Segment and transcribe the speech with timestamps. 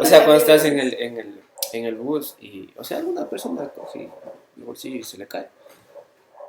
[0.00, 1.42] O sea, cuando estás en el, en el,
[1.72, 4.10] en el bus y, o sea, alguna persona coge
[4.56, 5.48] el bolsillo y se le cae.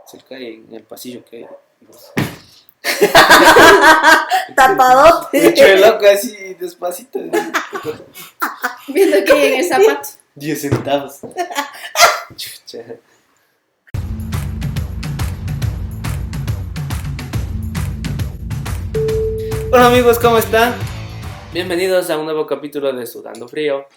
[0.06, 1.48] Se le cae en el pasillo que hay.
[4.56, 5.48] Tapadote.
[5.50, 7.20] Hecho el loco así despacito.
[8.88, 10.10] Viendo que hay en el zapato.
[10.36, 11.20] 10 centavos.
[12.36, 12.84] Chucha.
[19.72, 20.97] Hola amigos, ¿cómo están?
[21.58, 23.88] Bienvenidos a un nuevo capítulo de Sudando Frío.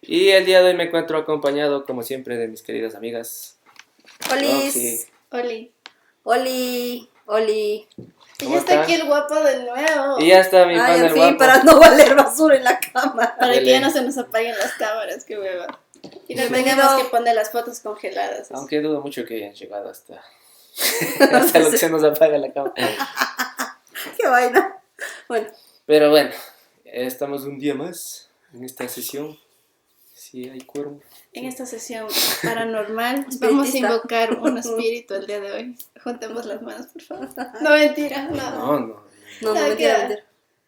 [0.00, 3.58] Y el día de hoy me encuentro acompañado, como siempre, de mis queridas amigas.
[4.32, 4.64] Olis.
[4.64, 5.06] Roxy.
[5.30, 5.72] Oli.
[6.22, 7.10] Oli.
[7.26, 7.88] Oli.
[7.98, 10.18] Y ¿Cómo ya está aquí el guapo de nuevo.
[10.18, 11.36] Y ya está mi Ay, pan el fin, guapo.
[11.36, 13.36] para no valer basura en la cámara.
[13.38, 13.72] Para que Dele.
[13.72, 15.78] ya no se nos apaguen las cámaras, qué hueva.
[16.26, 18.50] Y no tengamos que poner las fotos congeladas.
[18.50, 20.22] Aunque dudo mucho que hayan llegado hasta,
[21.32, 22.72] hasta lo que se nos apaga la cámara.
[24.16, 24.78] Qué vaina.
[25.28, 25.48] Bueno,
[25.84, 26.30] Pero bueno,
[27.02, 29.38] estamos un día más en esta sesión.
[30.14, 31.00] Si hay cuervo.
[31.32, 32.06] En esta sesión
[32.42, 35.76] paranormal vamos a invocar un espíritu el día de hoy.
[36.02, 37.28] Juntemos las manos, por favor.
[37.60, 38.36] No, mentira, no.
[38.36, 39.04] No, no.
[39.42, 40.08] no, no, Ah, mentira,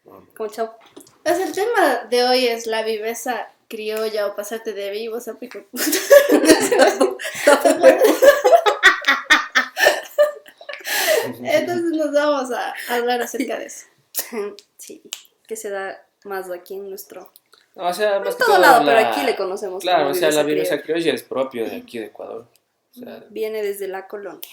[0.04, 0.26] no.
[0.34, 0.76] Como chao.
[1.22, 5.34] Pues el tema de hoy es la viveza criolla o pasarte de vivo, o sea,
[5.34, 5.84] pico puta.
[11.42, 13.86] Entonces nos vamos a hablar acerca de eso.
[14.76, 15.02] Sí,
[15.46, 17.32] que se da más aquí en nuestro.
[17.74, 19.82] No, o sea, más En que todo todo lado, la- pero aquí le conocemos.
[19.82, 22.46] Claro, como o sea, la viveza criolla es propio de aquí de Ecuador.
[22.94, 24.48] O sea, Viene desde la colonia.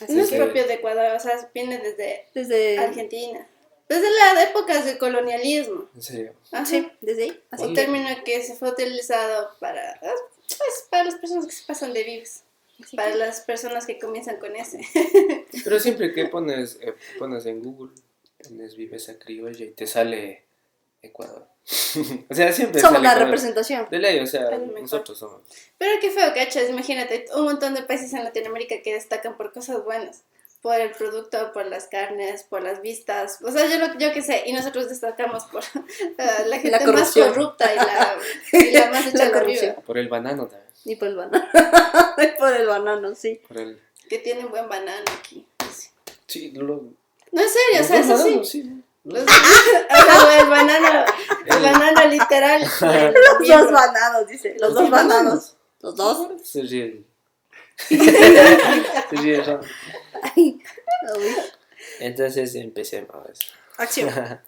[0.00, 0.36] Así No es sí.
[0.36, 2.78] propio de Ecuador, o sea, viene desde Desde.
[2.78, 3.46] Argentina.
[3.88, 5.88] Desde las épocas del colonialismo.
[5.94, 6.32] en serio.
[6.50, 6.64] Ajá.
[6.64, 7.42] Sí, desde ahí.
[7.50, 11.92] Así Un término que se fue utilizado para, pues, para las personas que se pasan
[11.92, 12.40] de vivos.
[12.82, 14.80] Así Para que- las personas que comienzan con ese.
[15.62, 17.92] Pero siempre que pones, eh, pones en Google,
[18.42, 20.44] pones viveza criolla y te sale
[21.02, 21.46] Ecuador.
[22.30, 23.24] o sea, siempre Somos la Ecuador.
[23.24, 23.86] representación.
[23.90, 24.50] De ley, o sea,
[24.80, 25.42] nosotros somos.
[25.78, 26.68] Pero qué feo, ¿cachas?
[26.68, 30.22] Imagínate, un montón de países en Latinoamérica que destacan por cosas buenas.
[30.60, 33.38] Por el producto, por las carnes, por las vistas.
[33.42, 34.44] O sea, yo, lo, yo qué sé.
[34.46, 35.64] Y nosotros destacamos por
[36.46, 38.16] la gente más corrupta y la,
[38.52, 39.70] y la más hecha La corrupción.
[39.70, 39.82] arriba.
[39.84, 40.70] Por el banano también.
[40.84, 41.44] Y por el banano.
[42.18, 43.40] Y por el banano, sí.
[43.48, 43.80] Por el...
[44.08, 45.44] Que tienen buen banano aquí.
[45.72, 45.88] Sí.
[46.26, 46.84] Sí, lo...
[47.32, 48.82] No, en serio, o sea, eso sí.
[49.04, 51.04] Los- o sea, el banano,
[51.46, 52.60] el banano literal.
[53.40, 54.56] Los dos bananos, dice.
[54.60, 55.56] Los dos bananos.
[55.80, 56.28] Los dos.
[56.42, 57.02] Se ríe.
[57.88, 57.96] Se
[59.16, 59.60] ríe, ¿no?
[60.22, 60.58] Ay,
[61.16, 61.36] uy.
[61.98, 63.54] Entonces empecemos.
[63.76, 64.10] Acción.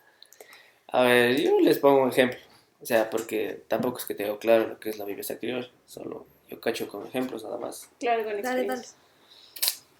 [0.88, 2.38] A ver, yo les pongo un ejemplo.
[2.80, 5.68] O sea, porque tampoco es que tengo claro lo que es la viveza criolla.
[5.86, 7.88] Solo yo cacho con ejemplos nada más.
[7.98, 8.68] Claro, con Dale.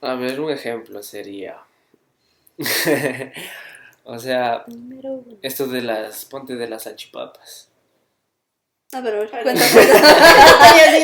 [0.03, 1.59] A ver, un ejemplo sería.
[4.04, 5.22] O sea, uno.
[5.42, 6.25] esto de las.
[6.26, 7.70] Ponte de las salchipapas.
[8.92, 9.42] A ver, Vale.
[9.42, 10.00] cuenta, cuenta.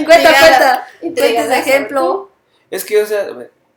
[0.04, 0.86] Cuenta, cuenta.
[1.00, 2.30] Cuenta ese ejemplo.
[2.70, 3.26] Es que, o sea,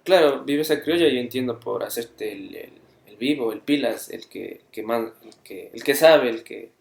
[0.03, 2.73] claro, viveza criolla yo entiendo por hacerte el, el-
[3.07, 6.71] el vivo, el pilas, el que, que man- el que, el que sabe, el que,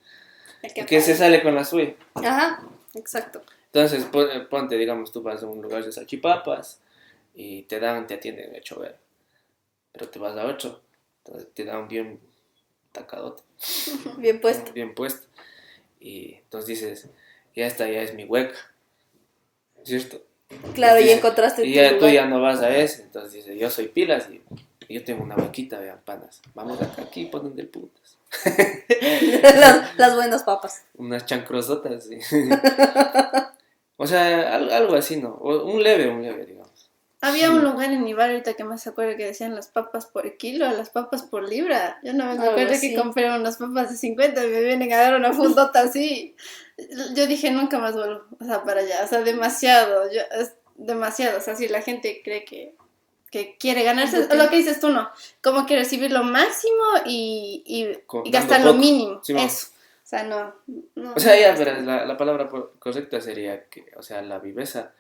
[0.62, 1.94] El que el que se sale con la suya.
[2.14, 2.62] Ajá,
[2.94, 3.42] exacto.
[3.66, 6.81] Entonces, pon- ponte, digamos, tú vas a un lugar de salchipapas
[7.34, 8.98] y te dan, te atienden hecho ver.
[9.92, 10.81] Pero te vas a otro,
[11.25, 12.19] entonces te dan bien
[12.92, 13.42] tacadote,
[14.19, 14.72] Bien puesto.
[14.72, 15.26] bien puesto.
[16.00, 17.08] Y entonces dices,
[17.56, 18.58] ya esta ya es mi hueca,
[19.84, 20.22] ¿cierto?
[20.75, 22.12] Claro, y encontraste Y tu ya tú lugar.
[22.12, 24.42] ya no vas a ese, entonces dices, yo soy pilas y,
[24.88, 26.42] y yo tengo una huequita, vean, panas.
[26.54, 28.19] Vamos acá, aquí ponen del putas.
[29.42, 30.84] las, las buenas papas.
[30.97, 32.19] Unas chancrosotas, sí.
[33.97, 35.31] o sea, al- algo así, ¿no?
[35.31, 36.61] O un leve, un leve, digamos.
[37.24, 40.36] Había un lugar en Ibar ahorita que más se acuerdo que decían las papas por
[40.36, 42.00] kilo, las papas por libra.
[42.02, 42.90] Yo no me Algo acuerdo así.
[42.90, 46.34] que compré unas papas de 50 y me vienen a dar una fundota así.
[47.14, 49.02] Yo dije, nunca más vuelvo, o sea, para allá.
[49.04, 51.38] O sea, demasiado, yo, es demasiado.
[51.38, 52.74] O sea, si la gente cree que,
[53.30, 55.08] que quiere ganarse, o lo que dices tú no,
[55.44, 59.20] como que recibir lo máximo y, y, gastar lo mínimo.
[59.22, 59.36] Sí.
[59.38, 59.68] Eso.
[60.02, 60.56] O sea, no.
[60.96, 64.92] no O sea, ya, pero la, la palabra correcta sería que, o sea, la viveza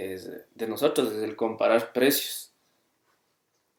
[0.00, 2.52] es de nosotros, es el comparar precios.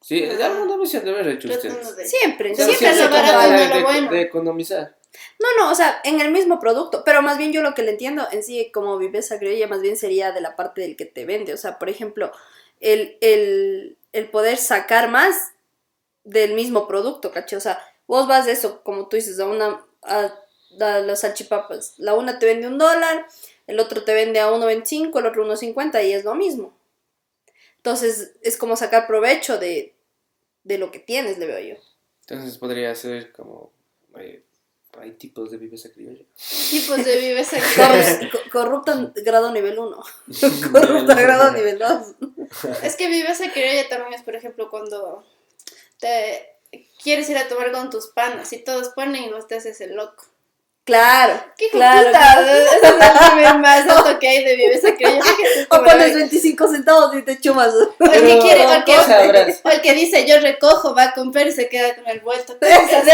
[0.00, 1.96] Sí, alguna vez se han de haber hecho ustedes.
[1.96, 4.10] de- Siempre, O sea, siempre se lo barato de, no lo de- bueno.
[4.10, 4.96] de economizar.
[5.38, 7.90] No, no, o sea, en el mismo producto, pero más bien yo lo que le
[7.92, 11.24] entiendo en sí como viveza criolla más bien sería de la parte del que te
[11.26, 12.32] vende, o sea, por ejemplo,
[12.80, 15.52] el, el, el poder sacar más
[16.24, 17.58] del mismo producto, ¿cachai?
[17.58, 20.32] O sea, vos vas de eso, como tú dices, a una, a,
[20.80, 23.26] a las salchipapas, la una te vende un dólar,
[23.66, 26.76] el otro te vende a 1.25, el otro 1.50 y es lo mismo.
[27.76, 29.94] Entonces, es como sacar provecho de,
[30.64, 31.82] de lo que tienes, le veo yo.
[32.20, 33.72] Entonces podría ser como,
[34.18, 34.44] eh,
[35.00, 36.24] hay tipos de viveza criolla.
[36.70, 37.56] Tipos de viveza
[38.32, 40.02] co- corrupta grado nivel 1.
[40.72, 42.06] corrupta grado nivel 2.
[42.84, 45.26] Es que viveza criolla también es, por ejemplo, cuando
[45.98, 46.48] te
[47.02, 49.94] quieres ir a tomar con tus panas y todos ponen y vos te haces el
[49.96, 50.24] loco.
[50.84, 52.08] Claro, ¡Qué claro.
[52.10, 55.22] Ese es el nivel más alto que hay de viveza criolla.
[55.22, 57.72] Fíjate, O como pones la- 25 centavos y te chumas.
[57.72, 58.96] O el que quiere, o el que,
[59.62, 62.56] o el que dice yo recojo, va a comprar y se queda con el vuelto.
[62.60, 63.10] Eso sí,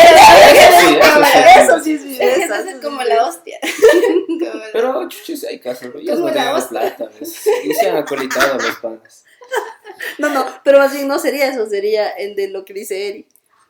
[0.97, 1.76] eso.
[1.76, 2.44] Eso es que viveza.
[2.44, 3.59] eso eso es como la hostia.
[4.73, 6.00] Pero chuches, hay casos, ¿no?
[6.00, 7.09] ellos no ganan plata.
[7.65, 9.25] Y se han acolitado los panas.
[10.19, 13.26] No, no, pero así no sería eso, sería el de lo que dice Eri.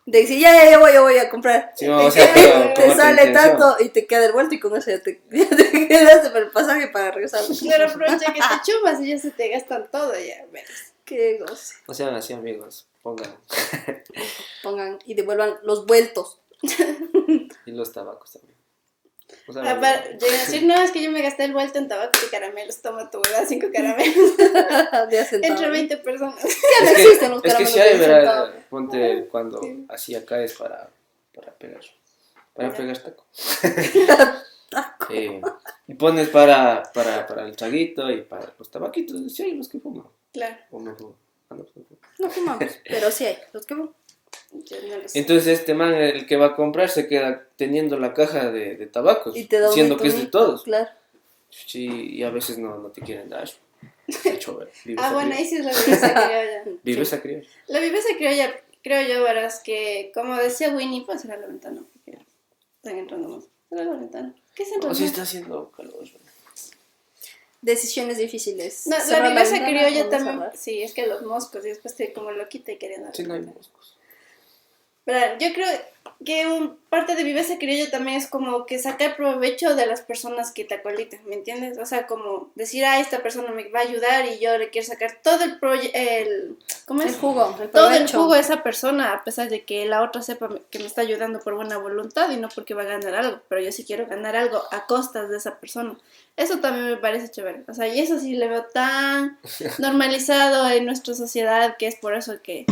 [0.08, 1.70] De decir, ya, ya, ya voy, ya voy a comprar.
[1.76, 3.58] Sí, o sea, te, pero sale intención.
[3.58, 6.46] tanto y te queda el vuelto y con eso ya te, ya te quedaste para
[6.46, 7.42] el pasaje para regresar.
[7.60, 10.46] Claro, aprovecha que te chumas y ya se te gastan todo ya.
[10.50, 10.94] verás.
[11.04, 11.74] Qué goce.
[11.86, 12.86] No sean así, amigos.
[13.02, 13.36] Pongan.
[14.62, 16.40] Pongan y devuelvan los vueltos.
[17.66, 18.57] Y los tabacos también.
[19.46, 21.88] O sea, Ah, para- a decir, no, es que yo me gasté el vuelto en
[21.88, 22.80] tabaco y caramelos.
[22.82, 24.32] Toma tu huevada, cinco caramelos.
[25.32, 26.42] Entre 20 personas.
[26.42, 28.52] Ya no existen los es que caramelos si hay, centavo.
[28.70, 30.88] ponte cuando así acá es para,
[31.34, 31.80] para pegar.
[32.54, 33.24] Para pegar taco.
[35.10, 35.40] Eh,
[35.86, 39.32] y pones para, para, para el traguito y para los tabaquitos.
[39.32, 40.04] Sí hay los que fuman.
[40.32, 41.14] Claro, O no fuman.
[41.50, 41.96] Ah, no, pues no.
[42.18, 43.38] No fumamos, pero sí hay.
[43.52, 43.94] Los que fuman.
[44.52, 45.18] Yo no lo sé.
[45.18, 48.86] Entonces este man, el que va a comprar, se queda teniendo la caja de, de
[48.86, 50.64] tabacos, Y te da un siendo que es de todos.
[50.64, 50.88] Claro.
[51.50, 53.48] Sí, y a veces no, no te quieren dar.
[54.24, 55.44] De hecho, ver, vives Ah, a bueno, criollo.
[55.44, 56.64] ahí sí es la viveza criolla.
[56.82, 57.48] Vives a criollo.
[57.68, 61.82] La viveza criolla, creo yo, verás que, como decía Winnie, pues cerrar la ventana.
[61.92, 62.18] Porque
[62.76, 63.44] están entrando más.
[63.68, 64.34] Cerrar la ventana.
[64.54, 65.10] ¿Qué es O entrando si más?
[65.12, 66.04] está haciendo calor.
[67.60, 68.86] Decisiones difíciles.
[68.86, 72.30] No, la viveza o criolla también, sí, es que los moscos, y después te como
[72.30, 73.97] loquita y queriendo dar Sí, no hay moscos.
[75.08, 75.66] Pero yo creo
[76.22, 80.52] que un, parte de viveza criolla también es como que sacar provecho de las personas
[80.52, 81.78] que te acolitan, ¿me entiendes?
[81.78, 84.86] O sea, como decir, ah, esta persona me va a ayudar y yo le quiero
[84.86, 87.14] sacar todo el proyecto, el, ¿cómo es?
[87.14, 90.20] El jugo, el todo el jugo a esa persona, a pesar de que la otra
[90.20, 93.40] sepa que me está ayudando por buena voluntad y no porque va a ganar algo,
[93.48, 95.96] pero yo sí quiero ganar algo a costas de esa persona.
[96.36, 97.64] Eso también me parece chévere.
[97.66, 99.38] O sea, y eso sí le veo tan
[99.78, 102.66] normalizado en nuestra sociedad que es por eso que,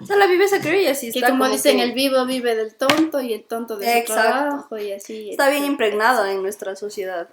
[0.00, 2.74] O sea, la viveza criolla sí que está como, dicen, que el vivo vive del
[2.74, 4.30] tonto y el tonto de su Exacto.
[4.38, 5.30] trabajo y así.
[5.30, 7.28] está bien impregnado en nuestra sociedad.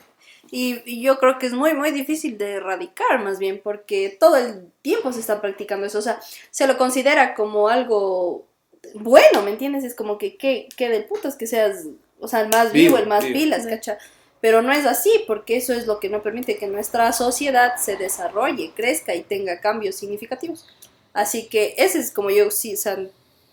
[0.52, 4.36] Y, y yo creo que es muy, muy difícil de erradicar, más bien, porque todo
[4.38, 6.00] el tiempo se está practicando eso.
[6.00, 6.20] O sea,
[6.50, 8.48] se lo considera como algo
[8.96, 9.84] bueno, ¿me entiendes?
[9.84, 11.86] Es como que, que, que de putas que seas,
[12.20, 13.38] o sea, el más vivo, Vivo, el más vivo.
[13.38, 13.98] pilas, ¿cacha?
[14.42, 17.98] Pero no es así, porque eso es lo que no permite que nuestra sociedad se
[17.98, 20.66] desarrolle, crezca y tenga cambios significativos.
[21.14, 22.98] Así que ese es como yo, sí, o sea,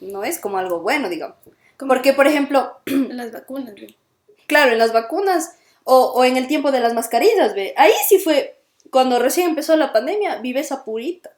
[0.00, 1.36] no es como algo bueno, digamos.
[1.78, 3.74] Porque, por ejemplo, las vacunas.
[3.74, 3.94] ¿ve?
[4.46, 8.18] claro, en las vacunas o, o en el tiempo de las mascarillas, ve, ahí sí
[8.18, 8.58] fue
[8.90, 11.30] cuando recién empezó la pandemia, viveza purita.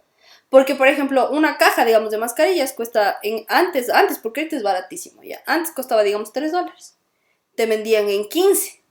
[0.50, 4.62] Porque, por ejemplo, una caja, digamos, de mascarillas cuesta en, antes, antes, porque ahorita es
[4.62, 5.42] baratísimo, ya.
[5.46, 6.96] Antes costaba, digamos, 3 dólares.
[7.54, 8.82] Te vendían en 15.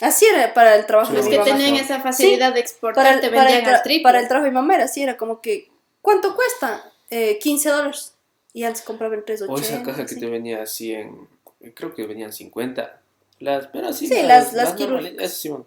[0.00, 1.50] Así era para el trabajo Sí, de Es mi que mamá.
[1.52, 4.02] tenían esa facilidad de exportar, Para el, te para, el vendían tra- al triple.
[4.02, 5.70] para el trabajo de mi mamá era así, era como que,
[6.02, 6.92] ¿cuánto cuesta?
[7.08, 8.12] Eh, 15 dólares.
[8.52, 9.48] Y antes compraba en 3.80.
[9.48, 11.26] O esa caja que te venía así en.
[11.74, 13.00] Creo que venían 50.
[13.38, 14.06] Las, pero así.
[14.06, 15.24] Sí, las- las normales, quirúrgicas.
[15.24, 15.66] esas sí, bueno.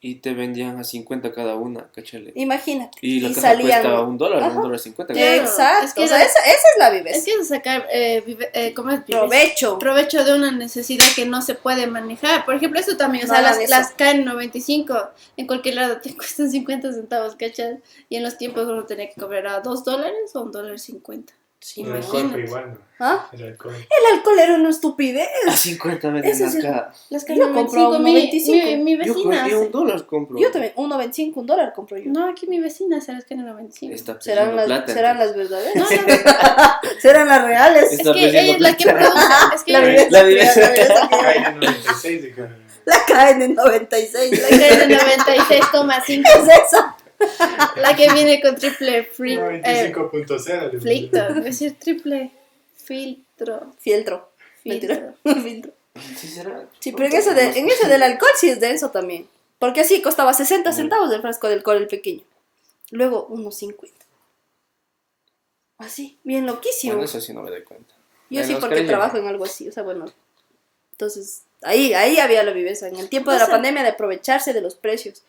[0.00, 2.32] Y te vendían a 50 cada una, cachale.
[2.36, 2.96] Imagínate.
[3.00, 3.82] Y la caja salían...
[3.82, 4.56] cuesta un dólar, Ajá.
[4.56, 5.12] un dólar cincuenta.
[5.12, 5.86] Claro, Exacto.
[5.86, 7.16] es que o sea, era- esa, esa es la viveza.
[7.18, 9.00] Es que es sacar, eh, vive- eh, ¿cómo es?
[9.00, 9.76] Provecho.
[9.80, 12.44] provecho de una necesidad que no se puede manejar.
[12.44, 16.92] Por ejemplo, eso también, o sea, las, las KN95 en cualquier lado te cuestan 50
[16.92, 17.78] centavos, ¿cachas?
[18.08, 21.32] Y en los tiempos uno tenía que cobrar a 2 dólares o un dólar 50.
[21.60, 22.78] Sí, El alcohol, igual, ¿no?
[23.00, 23.28] ¿Ah?
[23.32, 23.74] El alcohol.
[23.74, 25.28] El alcohol era una estupidez.
[25.48, 26.92] A 50 venden Ese es acá.
[27.10, 28.66] Las Yo compro KN95, un mi, 95.
[28.66, 29.40] mi, mi Yo vecina.
[29.42, 30.38] con- y un dólar compro.
[30.38, 32.10] Yo también, 1.25, un dólar compro yo.
[32.12, 33.92] No, aquí mi vecina hace las KN95.
[33.92, 34.92] Está serán pidiendo las, plata.
[34.94, 35.74] serán las verdaderas.
[35.74, 37.84] No, no, serán las reales.
[37.84, 39.10] es Está que ella es la que produce.
[39.56, 40.60] Es que La viveza La criolla, viveza.
[40.60, 41.18] la viveza criolla.
[41.20, 42.56] Cae de 96 de cada.
[42.84, 44.40] La caen en 96.
[44.40, 46.04] la KN96,5.
[46.06, 46.84] ¿Qué es eso?
[47.76, 50.72] La que viene con triple free, eh, 95.0.
[50.72, 51.28] le filtro.
[51.28, 52.30] Es decir, triple
[52.76, 53.72] filtro.
[53.78, 54.30] Fieltro.
[54.62, 55.14] Filtro.
[55.42, 55.72] Filtro.
[56.16, 56.68] Sí, será.
[56.78, 59.28] Sí, pero en ese, de, en ese del alcohol sí es denso también.
[59.58, 62.22] Porque así costaba 60 centavos el frasco de alcohol el pequeño.
[62.90, 63.96] Luego unos 50.
[65.78, 66.94] Así, bien loquísimo.
[66.94, 67.94] Bueno, eso sí no me doy cuenta.
[68.30, 70.06] Yo sí porque trabajo en algo así, o sea, bueno.
[70.92, 73.90] Entonces, ahí, ahí había la viveza, en el tiempo de O la sea- pandemia de
[73.90, 75.22] aprovecharse de los precios.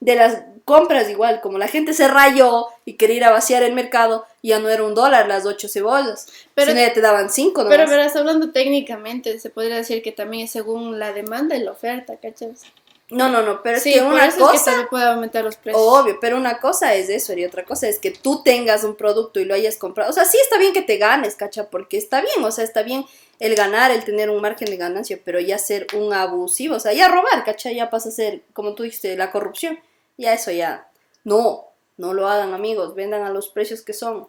[0.00, 3.72] De las compras igual, como la gente se rayó y quería ir a vaciar el
[3.72, 7.62] mercado, ya no era un dólar las ocho cebollas, Pero- pero ya te daban cinco
[7.64, 7.76] nomás.
[7.78, 11.70] Pero verás, hablando técnicamente, se podría decir que también es según la demanda y la
[11.72, 12.62] oferta, ¿cachas?
[13.10, 15.42] no, no, no, pero es sí, que una eso es que cosa, también puede aumentar
[15.42, 15.82] los precios.
[15.82, 19.40] obvio, pero una cosa es eso y otra cosa es que tú tengas un producto
[19.40, 20.10] y lo hayas comprado.
[20.10, 22.82] O sea, sí está bien que te ganes, cacha, porque está bien, o sea, está
[22.82, 23.06] bien
[23.40, 26.92] el ganar, el tener un margen de ganancia, pero ya ser un abusivo, o sea,
[26.92, 29.80] ya robar, cacha, ya pasa a ser, como tú dijiste, la corrupción.
[30.18, 30.88] Ya eso ya,
[31.24, 31.64] no,
[31.96, 34.28] no lo hagan amigos, vendan a los precios que son.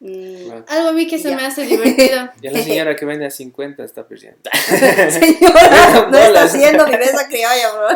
[0.00, 0.50] Mm.
[0.68, 1.36] Algo a mí que se Ya.
[1.36, 2.28] me hace divertido.
[2.42, 4.38] Ya la señora que vende a 50 está perdiendo.
[5.10, 7.88] Señora, no está haciendo mi besa criolla, bro.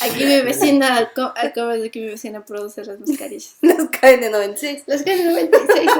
[0.00, 3.56] Aquí mi vecina, co- acabo de que mi vecina produce las mascarillas.
[3.60, 4.84] Las caen de 96.
[4.86, 5.90] Las que 96.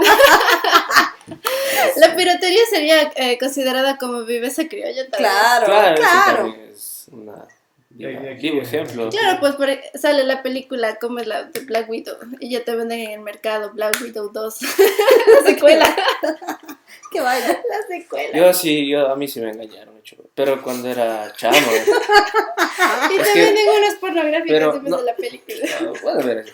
[1.96, 5.30] La piratería sería eh, considerada como viveza criolla también.
[5.32, 6.56] Claro, Claro, claro.
[6.72, 7.46] es una
[7.98, 8.62] Ya, ya, vivo ya.
[8.62, 9.08] ejemplo.
[9.10, 12.74] Claro, pues por- sale la película como es la de Black Widow y ya te
[12.76, 14.56] venden en el mercado Black Widow 2.
[15.42, 15.96] la secuela.
[17.12, 17.48] Qué vaya.
[17.48, 18.36] La secuela.
[18.36, 21.56] Yo sí, yo, a mí sí me engañaron, hecho, pero cuando era chamo.
[21.56, 23.66] y te que- venden
[24.46, 25.66] pero en vez no- de la película.
[25.80, 26.46] Ah, Bueno, verás.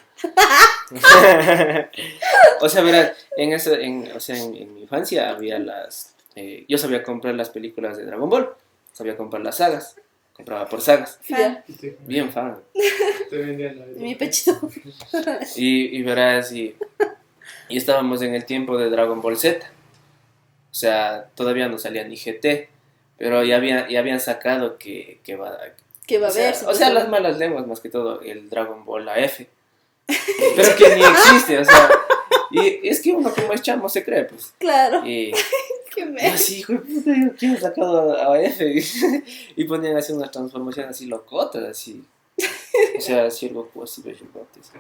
[2.61, 6.15] o sea, verás, en, eso, en, o sea, en, en mi infancia había las...
[6.37, 8.51] eh, yo sabía comprar las películas de Dragon Ball,
[8.93, 9.97] sabía comprar las sagas,
[10.43, 11.35] compraba por sagas, Sí,
[12.07, 12.59] bien fan.
[13.97, 14.59] mi pechito.
[15.57, 16.75] Y, y verás, y,
[17.69, 19.65] y estábamos en el tiempo de Dragon Ball Z.
[20.71, 22.69] O sea, todavía no salía ni GT,
[23.19, 25.57] pero ya, había, ya habían sacado que, que va...
[26.07, 26.57] Que va a sea, ver.
[26.67, 29.43] o sea, las malas lenguas más que todo, el Dragon Ball AF.
[30.57, 31.91] Pero que ni existe, o sea...
[32.51, 34.53] Y es que uno como es chamo se cree, pues.
[34.59, 35.07] Claro.
[35.07, 35.33] Y
[35.95, 36.21] Qué me...
[36.23, 38.61] así, hijo de puta, ¿quién ha sacado a, a AF?
[39.57, 42.05] Y ponían así unas transformaciones así locotas, así.
[42.97, 44.73] O sea, así el Goku así bellocote, así.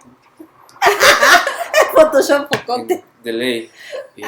[1.95, 3.05] Photoshop pocote.
[3.23, 3.71] De ley.
[4.17, 4.23] Y,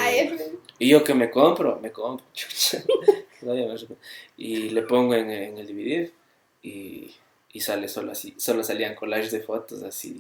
[0.79, 2.25] y yo que me compro, me compro.
[4.37, 6.11] y le pongo en, en el DVD
[6.62, 7.14] y,
[7.54, 8.34] y sale solo así.
[8.37, 10.18] Solo salían collages de fotos así.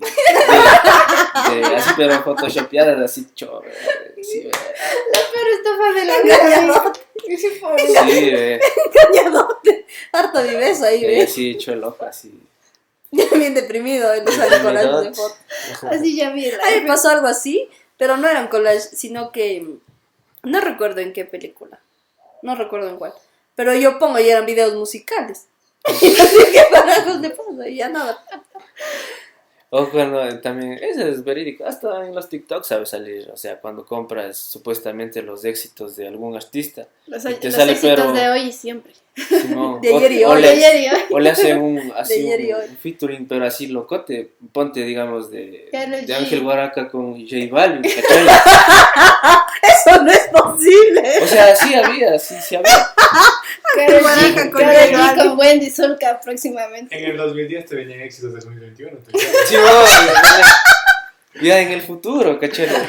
[1.50, 3.64] De, de- así, pero photoshopeadas así, chorro.
[4.22, 4.50] Sí, ve.
[4.52, 6.92] La peor estafa de la vida.
[7.26, 8.60] Sí, sí, ve.
[9.12, 9.86] Engañadote.
[10.12, 11.30] Harto mi beso ahí, Y ¿ves?
[11.30, 12.32] así hecho el ojo, así.
[13.10, 14.14] Bien deprimido.
[14.14, 15.36] En esa collage de fotos.
[15.90, 19.66] Así ya vi A mí me pasó algo así, pero no eran collages, sino que
[20.44, 21.80] no recuerdo en qué película.
[22.42, 23.12] No recuerdo en cuál.
[23.56, 25.46] Pero yo pongo y eran videos musicales.
[26.02, 28.22] Y así que para dónde pasa y ya nada.
[29.76, 33.84] O cuando también, eso es verídico, hasta en los TikTok sabe salir, o sea, cuando
[33.84, 38.28] compras supuestamente los éxitos de algún artista, Los, Y te los sale, éxitos pero- de
[38.28, 38.92] hoy y siempre.
[39.16, 40.42] Simón, De o- ayer y o hoy.
[40.42, 41.00] le- De ayer y hoy.
[41.10, 44.30] O le hacen un, así un, un featuring, pero así locote.
[44.52, 46.14] Ponte, digamos, de, de.
[46.14, 47.84] Ángel Guaraca con J Balvin.
[49.62, 51.02] Eso no es posible.
[51.22, 52.93] O sea, sí había, sí, sí había.
[53.76, 56.96] Karol G, con Wendy Zulka próximamente.
[56.96, 58.98] En el 2010 te venían éxitos del 2021.
[58.98, 59.84] te- Sí, bueno,
[61.42, 62.86] ya en el futuro, ¿no?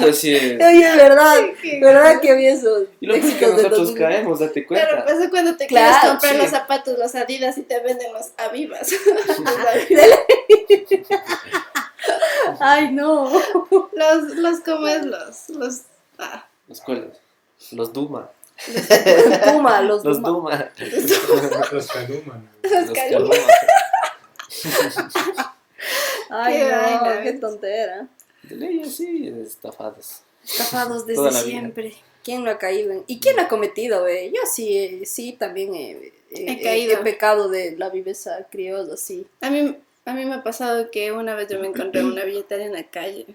[0.00, 0.42] eso sí es.
[0.60, 1.34] Oye, es verdad.
[1.62, 3.98] Qué- ¿Verdad que había esos Y lo que nosotros 2000?
[3.98, 5.04] caemos, date cuenta.
[5.04, 6.38] pasa cuando te Claro, quieres comprar sí.
[6.38, 8.88] los zapatos, los Adidas y te venden los Avivas.
[12.60, 13.30] Ay, no.
[13.92, 15.04] los, los, ¿cómo es?
[15.04, 15.80] Los, los,
[16.18, 17.04] ah, Los cuales,
[17.72, 18.30] los Duma.
[18.66, 20.30] Los Duma, los Los Duma.
[20.30, 20.74] Duma.
[21.72, 22.48] Los Canuman.
[22.62, 23.34] Los Caluma.
[23.34, 23.34] Caluma.
[26.30, 28.08] Ay, Qué no, vaina, qué tontera.
[28.42, 30.20] De ley, sí, estafados.
[30.44, 31.94] Estafados desde Toda siempre.
[32.24, 32.92] ¿Quién no ha caído?
[32.92, 34.06] en- ¿Y quién lo ha cometido?
[34.06, 34.30] eh?
[34.34, 36.94] Yo sí, eh, sí, también he, he- He caído.
[36.94, 39.26] he pecado de la viveza criolla, sí.
[39.40, 42.64] A mí, a mí me ha pasado que una vez yo me encontré una billetera
[42.64, 43.26] en la calle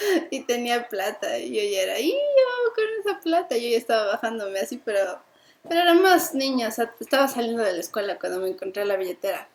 [0.30, 1.38] y tenía plata.
[1.38, 5.20] Y yo ya era, y yo con esa plata, yo ya estaba bajándome así, pero,
[5.68, 8.96] pero era más niña, o sea, estaba saliendo de la escuela cuando me encontré la
[8.96, 9.48] billetera.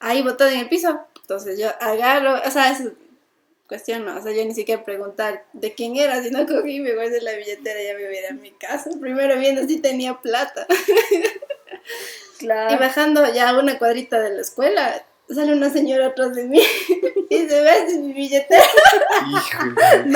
[0.00, 2.88] Ahí botada en el piso, entonces yo agarro, o sea, es
[3.68, 6.94] cuestión, no, o sea, yo ni siquiera preguntar de quién era, sino cogí y me
[6.94, 10.66] guardé la billetera y ya me hubiera a mi casa, primero viendo si tenía plata.
[12.42, 16.60] Y bajando ya a una cuadrita de la escuela, sale una señora atrás de mí
[17.30, 18.64] y se ve es mi billetera.
[19.28, 19.74] Híjole.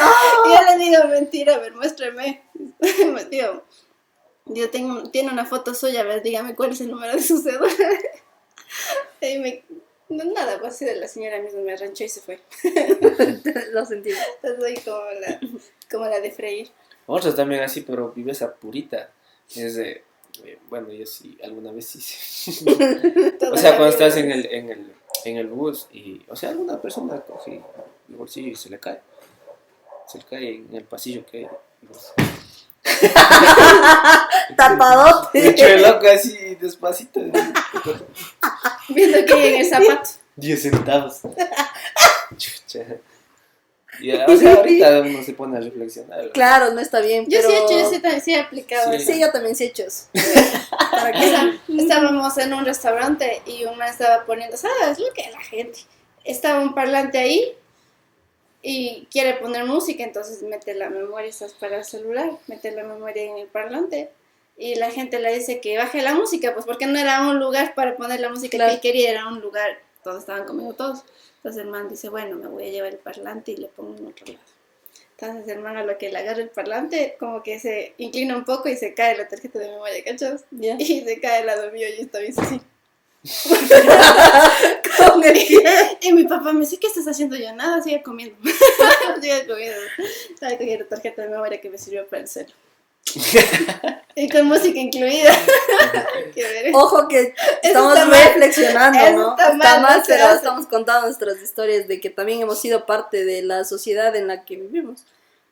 [0.46, 2.42] Y yo le digo, mentira, a ver, muéstrame.
[2.78, 3.64] Me digo,
[4.46, 7.40] yo tengo, tiene una foto suya, a ver, dígame cuál es el número de su
[7.40, 7.72] cédula.
[9.20, 9.64] Y me,
[10.08, 12.40] no, nada, pues así de la señora misma me arranchó y se fue.
[13.72, 14.10] Lo sentí.
[14.42, 15.40] Soy como la,
[15.90, 16.70] como la de freír.
[17.06, 19.10] Otros también así, pero viveza purita.
[19.54, 20.04] Es de
[20.44, 22.64] Eh, bueno, yo sí, alguna vez sí.
[23.52, 26.80] o sea, cuando estás en el, en, el, en el bus y, o sea, alguna
[26.80, 27.62] persona coge
[28.08, 29.00] el bolsillo y se le cae.
[30.06, 31.48] Se le cae en el pasillo que hay.
[34.56, 35.40] Tapadote.
[35.40, 37.20] Me echo el loco así despacito.
[38.88, 40.10] Viendo que hay en el zapato.
[40.36, 41.20] 10 centavos.
[42.36, 42.84] Chucha.
[44.00, 46.30] Y, o sea, ahorita uno se pone a reflexionar.
[46.32, 47.48] Claro, no está bien, Yo pero...
[47.48, 49.20] sí he hecho, yo sí, también sí he aplicado Sí.
[49.20, 50.06] yo también sí he hecho eso.
[50.90, 51.26] ¿Para qué?
[51.28, 55.80] Esa- estábamos en un restaurante y una estaba poniendo, ¿sabes lo que es la gente?
[56.24, 57.52] Estaba un parlante ahí
[58.62, 63.22] y quiere poner música, entonces mete la memoria, estás para el celular, mete la memoria
[63.22, 64.10] en el parlante
[64.58, 67.74] y la gente le dice que baje la música, pues porque no era un lugar
[67.74, 68.70] para poner la música Claro.
[68.70, 71.04] que él quería, era un lugar donde estaban comiendo todos.
[71.46, 74.08] Entonces el man dice, bueno, me voy a llevar el parlante y le pongo en
[74.08, 74.40] otro lado.
[75.16, 78.44] Entonces el man a lo que le agarra el parlante, como que se inclina un
[78.44, 80.40] poco y se cae la tarjeta de memoria, ¿cachos?
[80.50, 80.74] Ya.
[80.76, 82.60] Y se cae al lado mío y esta vez así.
[84.98, 85.38] Con el
[86.00, 87.54] Y mi papá me dice, ¿qué estás haciendo yo?
[87.54, 88.36] Nada, sigue comiendo.
[89.22, 89.80] sigue comiendo.
[90.34, 92.52] Estaba cogiendo tarjeta de memoria que me sirvió para el celo.
[94.14, 95.32] y con música incluida.
[96.74, 99.30] Ojo que estamos reflexionando, ¿no?
[99.38, 100.36] está mal, no se pero hace.
[100.36, 104.44] estamos contando nuestras historias de que también hemos sido parte de la sociedad en la
[104.44, 105.04] que vivimos.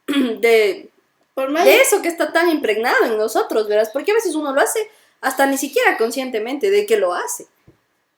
[0.40, 0.90] De,
[1.34, 3.90] Por más de eso que está tan impregnado en nosotros, ¿verás?
[3.90, 4.90] Porque a veces uno lo hace
[5.22, 7.46] hasta ni siquiera conscientemente de que lo hace,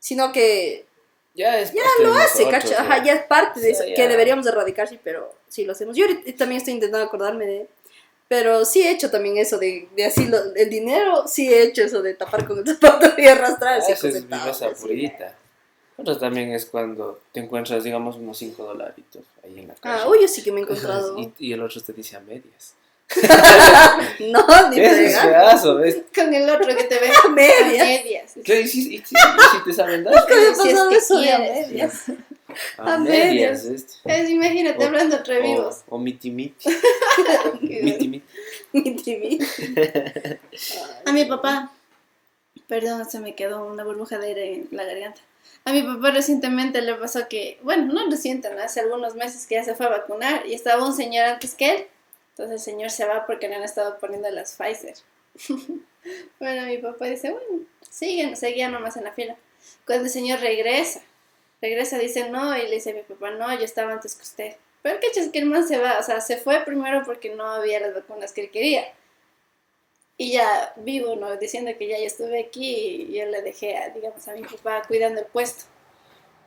[0.00, 0.84] sino que
[1.34, 2.68] Ya es ya parte de lo hace, nosotros, ¿cacha?
[2.70, 2.80] ya.
[2.82, 3.94] Ajá, ya es parte de O sea, eso, ya.
[3.94, 5.96] que deberíamos erradicar, sí, pero sí lo hacemos.
[5.96, 7.68] Yo también estoy intentando acordarme de...
[8.28, 11.82] Pero sí he hecho también eso de, de así lo- el dinero, sí he hecho
[11.82, 14.16] eso de tapar con el zapato y arrastrar Ah, Eso es
[14.62, 14.82] así.
[14.82, 15.34] purita.
[15.98, 20.00] Otro también es cuando te encuentras, digamos, unos 5 dolaritos ahí en la calle.
[20.02, 21.18] Ah, uy, yo sí que me he encontrado.
[21.18, 22.74] Y, y el otro te dice a medias.
[24.20, 25.98] no, ni Ese es pedazo, ¿ves?
[26.14, 27.86] con el otro que te ve A medias.
[27.86, 28.32] medias.
[28.44, 28.60] ¿Qué?
[28.62, 30.14] ¿Y si, y si- y si te saben dar?
[30.14, 32.02] Nunca me ha Si es pasado que eso de medias.
[32.78, 33.64] A, A medias.
[33.64, 35.82] Es, imagínate, O- hablando entre vivos.
[35.88, 36.68] O, o miti miti.
[37.62, 38.22] miti miti.
[38.72, 39.38] Mi TV.
[41.04, 41.72] A mi papá,
[42.68, 45.20] perdón, se me quedó una burbuja de aire en la garganta.
[45.64, 48.60] A mi papá recientemente le pasó que, bueno, no reciente, ¿no?
[48.60, 51.70] hace algunos meses que ya se fue a vacunar y estaba un señor antes que
[51.70, 51.86] él.
[52.30, 54.94] Entonces el señor se va porque le han estado poniendo las Pfizer.
[56.40, 59.36] bueno, mi papá dice, bueno, siguen, seguía nomás en la fila.
[59.86, 61.00] Cuando el señor regresa,
[61.60, 64.56] regresa, dice no, y le dice a mi papá, no, yo estaba antes que usted.
[64.82, 67.44] Pero que es que el man se va, o sea, se fue primero porque no
[67.46, 68.84] había las vacunas que él quería.
[70.18, 71.36] Y ya vivo, ¿no?
[71.36, 74.82] Diciendo que ya yo estuve aquí y yo le dejé, a, digamos, a mi papá
[74.86, 75.64] cuidando el puesto.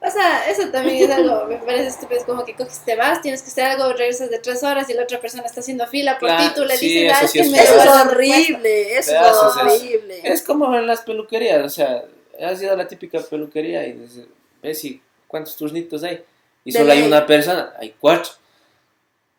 [0.02, 3.22] O sea, eso también es algo, me parece estúpido, es como que coges, te vas,
[3.22, 6.18] tienes que hacer algo, regresas de tres horas y la otra persona está haciendo fila
[6.18, 7.66] por Claro, ti, tú le sí, dices, ah, eso es sí que es me feo.
[7.66, 8.34] Eso es devuelvan el puesto".
[8.34, 9.36] horrible, eso es-
[9.82, 10.22] horrible.
[10.24, 12.06] Es como en las peluquerías, o sea,
[12.42, 14.26] has ido a la típica peluquería y dices,
[14.62, 16.24] ves y cuántos turnitos hay.
[16.66, 18.32] Y solo hay una persona, hay cuatro.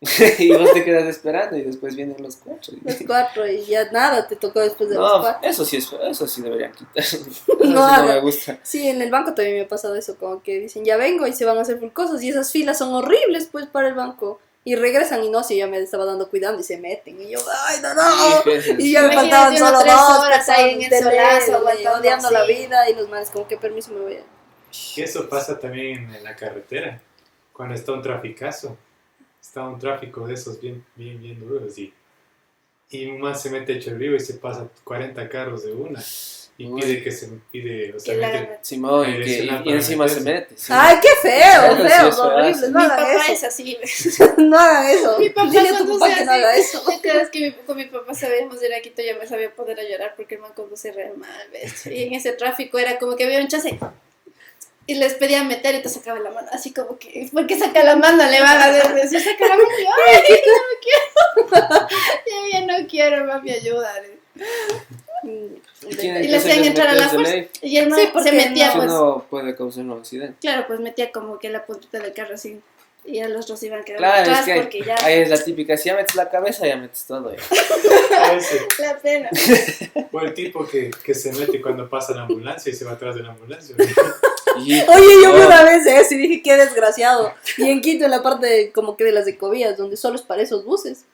[0.38, 2.72] y vos te quedas esperando y después vienen los cuatro.
[2.82, 5.46] Los cuatro y ya nada te tocó después de los No, cuatro.
[5.50, 6.90] eso sí es eso sí deberían quitar.
[6.94, 8.14] Eso sí No no haga.
[8.14, 8.58] me gusta.
[8.62, 11.34] Sí, en el banco también me ha pasado eso, como que dicen, ya vengo y
[11.34, 14.40] se van a hacer full cosas y esas filas son horribles pues para el banco.
[14.64, 17.38] Y regresan y no, si yo me estaba dando cuidando y se meten y yo,
[17.66, 18.02] ay, no, no.
[18.42, 21.56] Sí, ese es- Y ya me faltaban solo tres dos horas ahí en el solazo,
[21.56, 24.20] aguantando odiando la vida y los manes como que permiso me voy a...
[24.96, 27.00] Y eso pasa también en la carretera,
[27.52, 28.76] cuando está un traficazo.
[29.40, 31.94] Está un tráfico de esos bien, bien, bien duros y,
[32.90, 35.98] y un man se mete hecho el vivo y se pasa 40 carros de una
[36.58, 36.78] y Uy.
[36.82, 40.06] pide que se pide, o sea, Que la- mete- Simón, y, que- y para encima
[40.08, 40.40] se meterse.
[40.42, 40.54] mete.
[40.60, 40.72] sí.
[40.76, 43.32] Ay, qué feo, sí feo, es horrible, no Mi papá eso.
[43.32, 43.78] es así,
[44.36, 45.18] No hagan eso.
[45.18, 46.84] Mi papá Dile a tu papá se que no haga eso.
[47.02, 49.80] Cada vez que mi- con mi papá sabíamos ir a Quito ya me sabía poder
[49.80, 51.86] a llorar porque el man conduce re mal, ¿ves?
[51.86, 53.78] Y en ese tráfico era como que había un chance
[54.90, 57.84] y les pedía meter y te sacaba la mano, así como que, ¿por qué saca
[57.84, 58.28] la mano?
[58.28, 61.88] Le van a decir, saca la mano y yo, ay, no quiero.
[62.26, 64.18] yo ya no quiero, mami, ayúdale.
[65.22, 67.34] Y le hacían entrar a la fuerza.
[67.62, 70.34] Y el man Sí, se metía, no- Si pues, no puede causar un accidente.
[70.40, 72.60] claro, pues metía como que la puntita del carro así.
[73.04, 75.38] Y ya los dos iban quedando Claro, es atrás que porque ya ahí es la
[75.42, 77.32] típica, si ya metes la cabeza, ya metes todo.
[77.32, 77.38] ya.
[78.80, 79.30] la pena.
[80.10, 83.14] O el tipo que, que se mete cuando pasa la ambulancia y se va atrás
[83.14, 83.76] de la ambulancia.
[84.62, 87.32] Oye, yo vi una vez eso y dije, qué desgraciado.
[87.56, 90.22] Y en Quito, en la parte de, como que de las ecovías, donde solo es
[90.22, 91.04] para esos buses,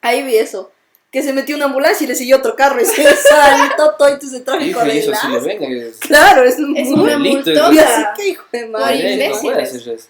[0.00, 0.70] ahí vi eso.
[1.10, 4.40] Que se metió una ambulancia y le siguió otro carro y se saltó todo ese
[4.40, 5.68] tráfico y eso sí le arreglado.
[5.68, 5.86] venga.
[5.86, 7.14] Es, Claro, es un Es muy...
[7.14, 9.12] una Y así que hijo de madre.
[9.12, 10.08] Imbéciles.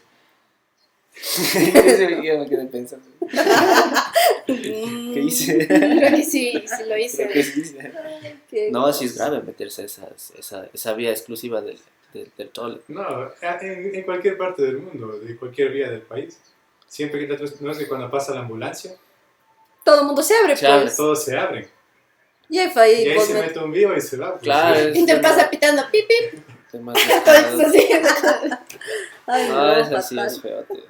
[2.23, 3.05] Yo me quedé pensando.
[4.47, 5.67] ¿Qué hice?
[5.67, 7.29] Creo que sí, sí lo Creo hice.
[7.29, 7.93] que sí hice.
[8.51, 11.79] Qué No, sí es grave meterse a esas- esa, esa vía exclusiva del,
[12.13, 12.81] del, del tole.
[12.89, 16.39] No, en, en cualquier parte del mundo, de cualquier vía del país.
[16.87, 18.95] Siempre que te no sé, cuando pasa la ambulancia,
[19.85, 20.83] Todo el mundo se abre, Se abre.
[20.85, 20.97] pues.
[20.97, 21.67] todos se abren.
[22.49, 23.05] Y ahí.
[23.05, 24.33] Y ahí se me- mete un vivo y se va.
[24.33, 24.43] pues.
[24.43, 26.41] Claro, es Y te de pasa más- pitando pip pip.
[26.93, 27.89] Así.
[29.27, 30.63] Ay, No, no, es así, es feo.
[30.65, 30.83] tío.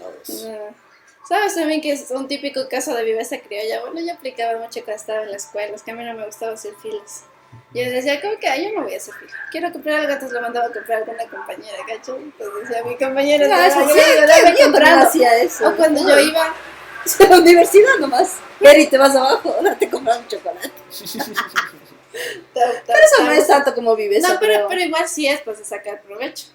[0.00, 0.44] Vamos.
[0.44, 0.92] No.
[1.28, 3.80] ¿Sabes también que es un típico caso de viveza criolla?
[3.80, 6.26] Bueno, yo aplicaba mucho cuando estaba en la escuela, es que a mí no me
[6.26, 7.24] gustaba hacer filas.
[7.74, 9.32] Yo decía, ¿cómo que ah, yo no voy a hacer fila?
[9.50, 12.16] Quiero comprar algo, entonces lo mandaba a comprar a alguna compañera, ¿cacho?
[12.16, 14.00] Entonces decía, mi compañera No, eso sí,
[14.58, 15.06] yo comprando.
[15.06, 15.68] hacía eso.
[15.68, 16.44] O cuando yo iba,
[17.20, 18.36] a la universidad nomás.
[18.60, 20.70] Eri, te vas abajo, ahora te compras un chocolate.
[22.54, 24.22] Pero eso no es tanto como vives.
[24.22, 26.46] No, pero, pero igual sí es pues de sacar provecho.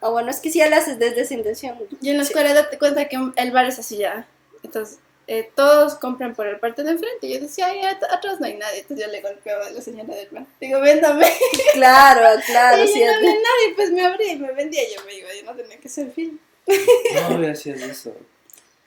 [0.00, 1.76] Ah, bueno, es que si ya lo haces desde esa intención.
[2.00, 2.30] Y en la Sí.
[2.30, 4.26] escuela date cuenta que el bar es así ya.
[4.62, 7.26] Entonces, eh, todos compran por el parte de enfrente.
[7.26, 8.80] Y yo decía, ay, at- atrás no hay nadie.
[8.80, 10.46] Entonces yo le golpeaba a la señora del bar.
[10.60, 11.26] Digo, véndame.
[11.74, 12.98] Claro, claro, y sí.
[13.00, 14.82] yo no había nadie, pues me abrí y me vendía.
[14.94, 16.40] Yo me iba, yo no tenía que hacer fin.
[17.30, 18.14] No me hacías eso.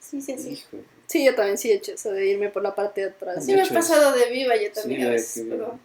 [0.00, 0.50] Sí, sí, sí.
[0.50, 0.76] Hijo.
[1.06, 3.44] Sí, yo también sí he hecho eso de irme por la parte de atrás.
[3.44, 5.78] Sí me he pasado de viva yo también Sí, a veces, pero...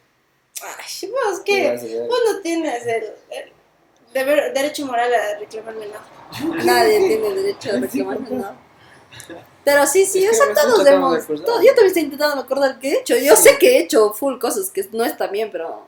[0.61, 1.79] Ay, vos, ver.
[2.07, 3.51] Vos no tienes el, el
[4.13, 6.05] deber- derecho moral a reclamarme nada.
[6.65, 8.55] Nadie tiene derecho a reclamar nada.
[9.63, 11.25] Pero sí, sí, Es o que sea, todos que no hemos.
[11.27, 13.15] todo- yo también estoy intentando acordar qué he hecho.
[13.17, 15.87] Yo sé que he hecho full cosas que no están bien, pero.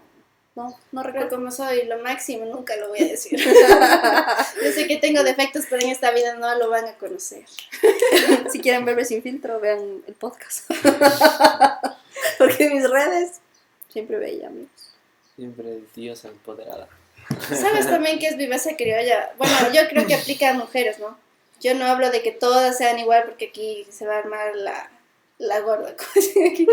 [0.53, 1.37] No, no Pero recuerdo.
[1.37, 3.39] como soy lo máximo, nunca lo voy a decir.
[4.63, 7.45] Yo sé que tengo defectos, pero en esta vida no lo van a conocer.
[8.51, 10.69] si quieren verme sin filtro, vean el podcast.
[12.37, 13.39] Porque mis redes
[13.91, 14.69] siempre veía amigos.
[15.35, 16.87] Siempre diosa empoderada.
[17.47, 19.33] ¿Sabes también qué es viveza criolla?
[19.37, 21.17] Bueno, yo creo que aplica a mujeres, ¿no?
[21.61, 24.89] Yo no hablo de que todas sean igual porque aquí se va a armar la,
[25.37, 25.95] la gorda.
[25.97, 26.67] ¿cómo se dice aquí?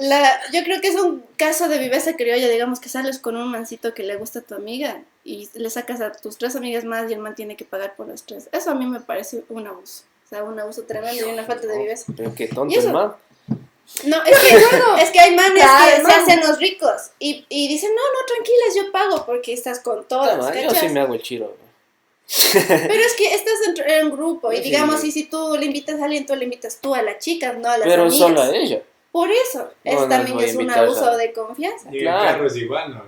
[0.00, 3.50] La, yo creo que es un caso de viveza criolla, digamos que sales con un
[3.50, 7.10] mancito que le gusta a tu amiga y le sacas a tus tres amigas más
[7.10, 8.48] y el man tiene que pagar por las tres.
[8.52, 10.04] Eso a mí me parece un abuso.
[10.24, 12.12] O sea, un abuso tremendo y una falta de viveza.
[12.16, 12.88] Pero qué ¿Y tonto eso?
[12.88, 13.12] el man.
[14.04, 14.56] No, es que,
[15.02, 18.26] es que hay manes Claro, que se hacen los ricos y, y dicen, no, no,
[18.26, 21.56] tranquilas, yo pago porque estás con todas, Toma, yo sí me hago el chiro.
[22.52, 23.54] Pero es que estás
[23.86, 24.62] en, un grupo y Sí.
[24.64, 27.52] digamos, y si tú le invitas a alguien, tú le invitas tú a la chica,
[27.52, 28.18] no a las Pero amigas.
[28.18, 28.82] solo a ella.
[29.12, 31.88] Por eso, No, eso no también es un abuso a- de confianza.
[31.92, 32.20] Y Claro.
[32.22, 33.04] el carro es igual, ¿no?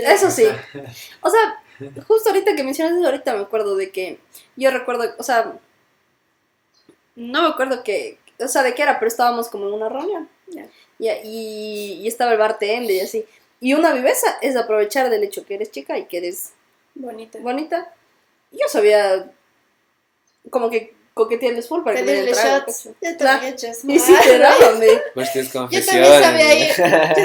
[0.00, 0.44] Eso sí.
[1.20, 1.62] O sea,
[2.06, 4.18] justo ahorita que mencionas eso, ahorita me acuerdo de que
[4.56, 5.52] yo recuerdo, o sea,
[7.16, 10.28] no me acuerdo que, o sea, de qué era, pero estábamos como en una reunión.
[10.98, 13.24] Y, y, y estaba el bartender y así.
[13.60, 16.50] Y una viveza es aprovechar del hecho que eres chica y que eres
[16.94, 17.38] Bonita.
[17.40, 17.94] bonita.
[18.50, 19.30] Yo sabía
[20.50, 22.88] como que coquetearles full para que me shots.
[23.00, 23.86] te hecho eso.
[23.90, 24.80] Y sí te daban,
[25.14, 26.68] Pues tienes Yo también sabía ir.
[26.68, 26.74] Yo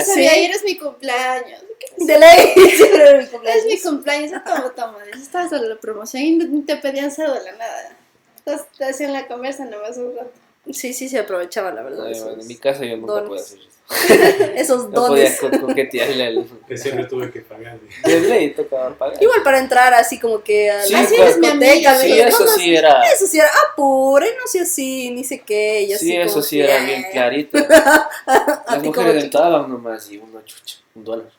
[0.06, 0.39] sabía Sí.
[0.43, 1.62] ir, es mi cumpleaños.
[1.97, 2.53] de ley,
[2.93, 3.82] era mi Es mi cumpleaños.
[3.84, 4.97] cumpleaños, yo tomo, tomo.
[5.21, 7.95] Estabas en la promoción y no te pedían cédula, nada.
[8.39, 10.32] Entonces te hacían la conversa nomás un rato.
[10.71, 12.06] Sí, sí, se aprovechaba, la verdad.
[12.06, 13.27] Ay, esos- bueno, en mi casa yo nunca dones.
[13.27, 13.67] puedo hacer eso.
[14.56, 15.39] esos No podía dones.
[15.39, 16.45] co- coquetearle al.
[16.67, 17.77] Que siempre tuve que pagar.
[18.03, 19.21] De ley tocaba pagar.
[19.23, 22.19] Igual para entrar así como que a Sí, la Así eres mi discoteca, amiga, Sí,
[22.19, 23.01] eso no, no, sí era.
[23.13, 25.84] Eso sí era apure, no sé así, ni sé qué.
[25.84, 27.58] Y así Sí, eso como sí que, era eh, bien clarito.
[28.27, 31.30] A Las mujeres entraban nomás y uno chucha, un dólar.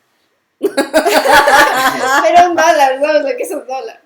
[0.61, 0.75] Pero
[2.51, 4.01] un dólar, ¿sabes lo que es un dólar?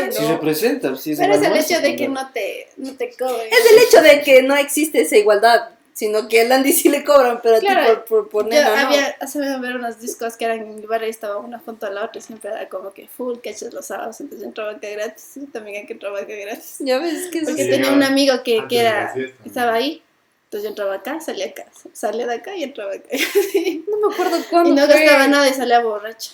[0.00, 0.34] Pero, Ay, Si no.
[0.36, 2.14] representa, si es pero es el hecho de que no.
[2.22, 3.48] no te, no te cobren.
[3.50, 7.04] Es el hecho de que no existe esa igualdad, sino que al Andy sí le
[7.04, 8.88] cobran, pero a ti Claro, por, por, por Yo nena no.
[8.88, 12.04] había, hace ver unos discos que eran en barrio y estaba una junto a la
[12.06, 15.36] otra y siempre era como que full cachas los sábados, entonces yo entraba acá gratis
[15.36, 16.76] y también hay que entrar acá gratis.
[16.80, 20.02] Ya ves que eso Porque Sí, tenía un amigo que, que era, estaba ahí,
[20.50, 23.06] entonces yo entraba acá, salía acá, salía de acá y entraba acá.
[23.88, 25.04] no me acuerdo y cuándo no fue.
[25.04, 26.32] gastaba nada y salía borracho.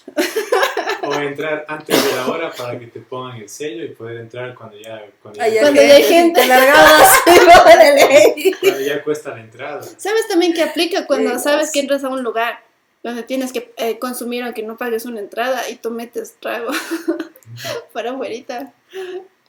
[1.03, 4.55] O entrar antes de la hora para que te pongan el sello y poder entrar
[4.55, 6.41] cuando ya, cuando Ay, ya, Cuando ya hay gente.
[6.47, 6.55] No,
[7.95, 8.53] ley.
[8.61, 9.83] cuando ya cuesta la entrada.
[9.83, 11.73] ¿Sabes también que aplica cuando Sí, sabes no.
[11.75, 12.61] que entras a un lugar
[13.03, 16.71] donde tienes que eh, consumir aunque no pagues una entrada y tú metes trago
[17.93, 18.73] para afuera?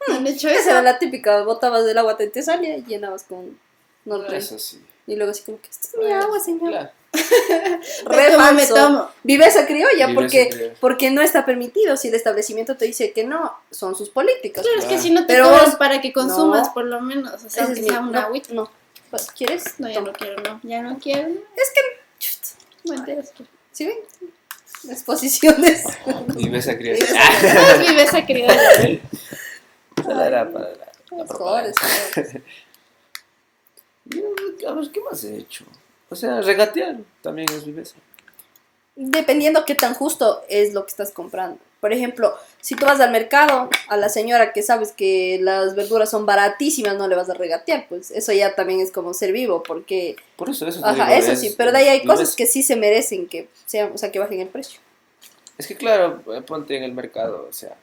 [0.10, 0.60] ¿No han hecho eso?
[0.60, 3.65] Esa era la típica, botabas del agua, te, te salía y llenabas con
[4.08, 4.38] Norte.
[4.38, 4.82] Eso sí.
[5.06, 6.70] Y luego así como que, esta es mi agua, señor.
[6.70, 6.89] Claro.
[8.06, 9.10] Re Me tomo, me tomo.
[9.24, 10.74] Viveza criolla, Viveza porque, criolla.
[10.82, 11.96] porque no está permitido.
[11.98, 14.63] Si el establecimiento te dice que no, son sus políticas.
[14.63, 15.00] Claro, es que Ah.
[15.02, 16.74] si no te Pero cobran para que consumas No.
[16.74, 18.54] por lo menos, o sea, es mi- sea una no, agüita.
[18.54, 18.70] no.
[19.10, 19.63] Pues, ¿Quieres?
[19.80, 20.08] No, ya Toma.
[20.08, 21.30] no quiero, no, ya no quiero.
[21.30, 23.24] Es que, No que.
[23.72, 23.98] ¿sí ven?
[24.89, 25.84] Exposiciones.
[26.38, 26.98] Y ves a criar.
[26.98, 29.00] Viveza No es viveza criolla.
[29.98, 31.74] Esa era para la- La Mejores,
[32.13, 32.46] propaganda.
[34.67, 35.65] A ver, ¿qué más he hecho?
[36.10, 37.96] O sea, regatear también es viveza.
[38.96, 41.60] Dependiendo qué tan justo es lo que estás comprando.
[41.80, 46.10] Por ejemplo, si tú vas al mercado, a la señora que sabes que las verduras
[46.10, 49.62] son baratísimas, no le vas a regatear, pues eso ya también es como ser vivo,
[49.62, 52.36] porque, Por eso, eso te ajá, digo, eso es- sí, pero de ahí hay cosas
[52.36, 54.80] que sí se merecen que sean, o sea, que bajen el precio.
[55.60, 57.76] Es que claro, eh, ponte en el mercado, o sea,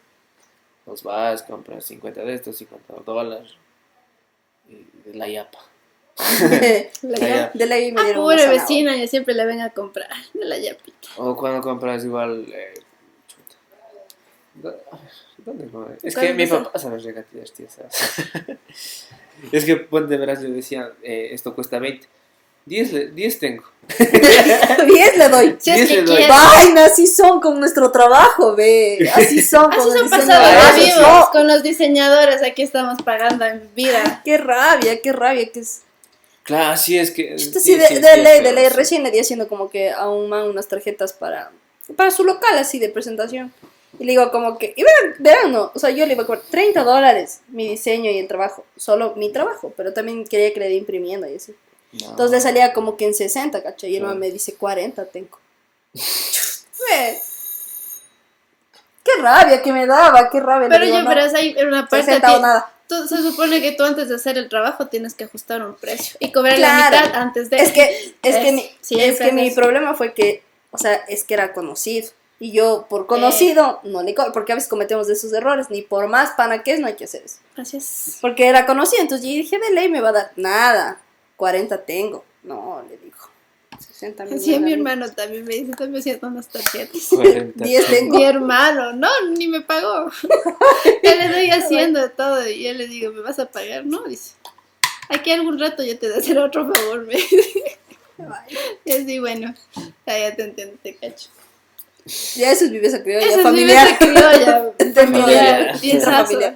[0.86, 3.52] vos vas, compras 50 de estos, 50 dólares,
[4.68, 5.60] y de la yapa.
[7.02, 7.50] La Ya.
[7.54, 11.08] De ley me Ah, pobre vecina, yo siempre le ven a comprar de la yapita.
[11.16, 12.74] O cuando compras igual, eh,
[13.26, 13.56] chuta.
[14.54, 14.80] ¿Dó-
[15.38, 15.98] ¿Dónde compras?
[16.04, 18.56] Es que ¿Cuándo mi papá sabe regatear, tío, ¿sabes?
[19.52, 22.06] es que ponte, verás, yo decía, eh, esto cuesta 20.
[22.66, 23.64] 10, le- 10 tengo.
[23.98, 25.56] 10 le doy.
[25.58, 26.24] Si es Diez que le doy.
[26.28, 29.06] Vaina, así son con nuestro trabajo, ve.
[29.14, 30.78] Así son con Así el son diseño pasado de de eso eso.
[30.94, 31.00] sí.
[31.00, 32.42] vivos con los diseñadores.
[32.42, 34.22] Aquí estamos pagando en vida.
[34.24, 35.82] Qué rabia, qué rabia que es.
[36.44, 37.38] Claro, sí, es que...
[37.38, 38.68] Sí, sí, de, sí, de sí, ley, pero de ley.
[38.68, 41.50] Recién le di haciendo como que a un man unas tarjetas para,
[41.96, 43.52] para su local así de presentación.
[43.98, 46.26] Y le digo como que, y verán, verán, no, o sea, yo le iba a
[46.26, 50.60] cobrar 30 dólares mi diseño y el trabajo, solo mi trabajo, pero también quería que
[50.60, 51.54] le dé imprimiendo y así.
[51.92, 52.10] No.
[52.10, 53.90] Entonces le salía como que en 60, ¿cachai?
[53.90, 55.38] Y el man me dice 40 tengo.
[59.04, 60.68] Qué rabia que me daba, qué rabia.
[60.68, 62.06] Pero digo, yo, no, verás, hay una parte.
[62.06, 62.72] 60 o nada.
[62.88, 66.16] Tú- se supone que tú antes de hacer el trabajo tienes que ajustar un precio
[66.20, 66.96] y cobrar Claro.
[66.96, 67.56] la mitad antes de.
[67.56, 68.60] Es que, es que, Es- mi,
[69.00, 72.08] es que es mi problema fue que, o sea, es que era conocido.
[72.40, 76.08] Y yo, por conocido, no le cobro, porque a veces cometemos esos errores, ni por
[76.08, 77.36] más pana que es, no hay que hacer eso.
[77.54, 78.18] Gracias.
[78.20, 81.00] Porque era conocido, entonces yo dije, de ley me va a dar nada,
[81.36, 82.24] 40 tengo.
[82.42, 83.13] No, le digo,
[83.94, 84.34] 60 mil.
[84.34, 87.06] Así mi hermano también me dice, estoy haciendo unas tarjetas.
[87.10, 87.64] 40.
[87.64, 88.16] 10 tengo.
[88.16, 90.10] Mi hermano, no, ni me pagó.
[91.04, 93.86] Yo le doy haciendo todo y yo le digo, ¿me vas a pagar?
[93.86, 94.32] No, dice.
[95.08, 97.78] Aquí algún rato yo te voy a hacer otro favor, me dice.
[98.84, 99.54] Y así, bueno,
[100.06, 101.28] ya, ya te entiendo, te cacho.
[102.36, 103.86] Ya eso es viveza criolla, Esa es familiar.
[103.86, 105.78] viveza criolla, Familiar.
[106.02, 106.54] familiar.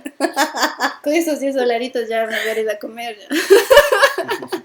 [1.02, 3.16] Con esos 10 dolaritos ya me voy a ir a comer.
[3.18, 3.28] ya.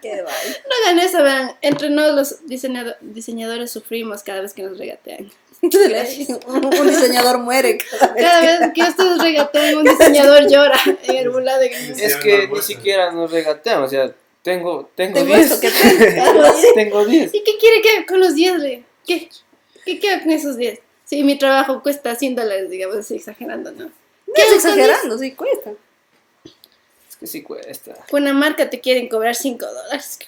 [0.00, 0.56] Qué vaina.
[0.68, 1.52] No hagan eso, vean.
[1.60, 5.30] Entre nosotros los diseñado- diseñadores sufrimos cada vez que nos regatean.
[5.62, 8.24] un, un diseñador muere cada vez.
[8.24, 11.62] Cada vez que ustedes regatean, un diseñador llora en el bulado.
[11.62, 15.50] en el- Es que ni siquiera nos regateamos, o sea, tengo, tengo Tengo 10.
[15.50, 16.42] esto que tengo.
[16.74, 17.34] tengo 10.
[17.34, 18.56] ¿Y qué quiere que con los 10?
[18.58, 18.84] le?
[19.06, 19.28] ¿Qué?
[19.84, 20.80] ¿Qué queda con esos 10?
[21.04, 23.84] Sí, mi trabajo cuesta 100 dólares, digamos así, exagerando, ¿no?
[23.84, 25.72] No es exagerando, sí cuesta.
[27.08, 27.94] Es que sí cuesta.
[28.10, 30.18] Con una marca te quieren cobrar 5 dólares.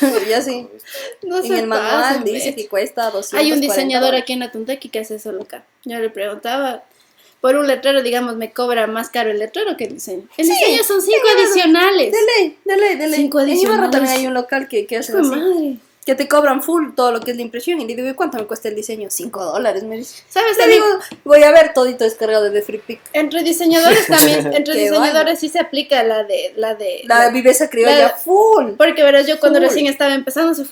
[0.00, 0.68] Pero ya sí.
[1.22, 5.00] No En el manual dice que cuesta 200 Hay un diseñador aquí en Atunteki que
[5.00, 5.64] hace eso loca.
[5.84, 6.84] Yo le preguntaba,
[7.40, 10.26] por un letrero, digamos, me cobra más caro el letrero que el diseño.
[10.36, 12.12] El diseño son 5 adicionales.
[12.12, 13.20] De ley, de ley, de ley.
[13.20, 13.90] Cinco en Ibarra adicionales.
[13.90, 15.28] también hay un local que, que hace así.
[15.28, 15.76] madre.
[16.06, 17.80] Que te cobran full todo lo que es la impresión.
[17.80, 19.08] Y le digo, ¿y cuánto me cuesta el diseño?
[19.10, 20.22] 5 dólares, me dice.
[20.28, 20.56] ¿Sabes?
[20.56, 23.00] También, digo, voy a ver todito descargado de Free Pick.
[23.12, 26.54] entre diseñadores también, entre diseñadores sí se aplica la de...
[26.56, 28.72] La de La viveza criolla la- full.
[28.78, 29.66] Porque verás, yo cuando Full.
[29.68, 30.64] recién estaba empezando, se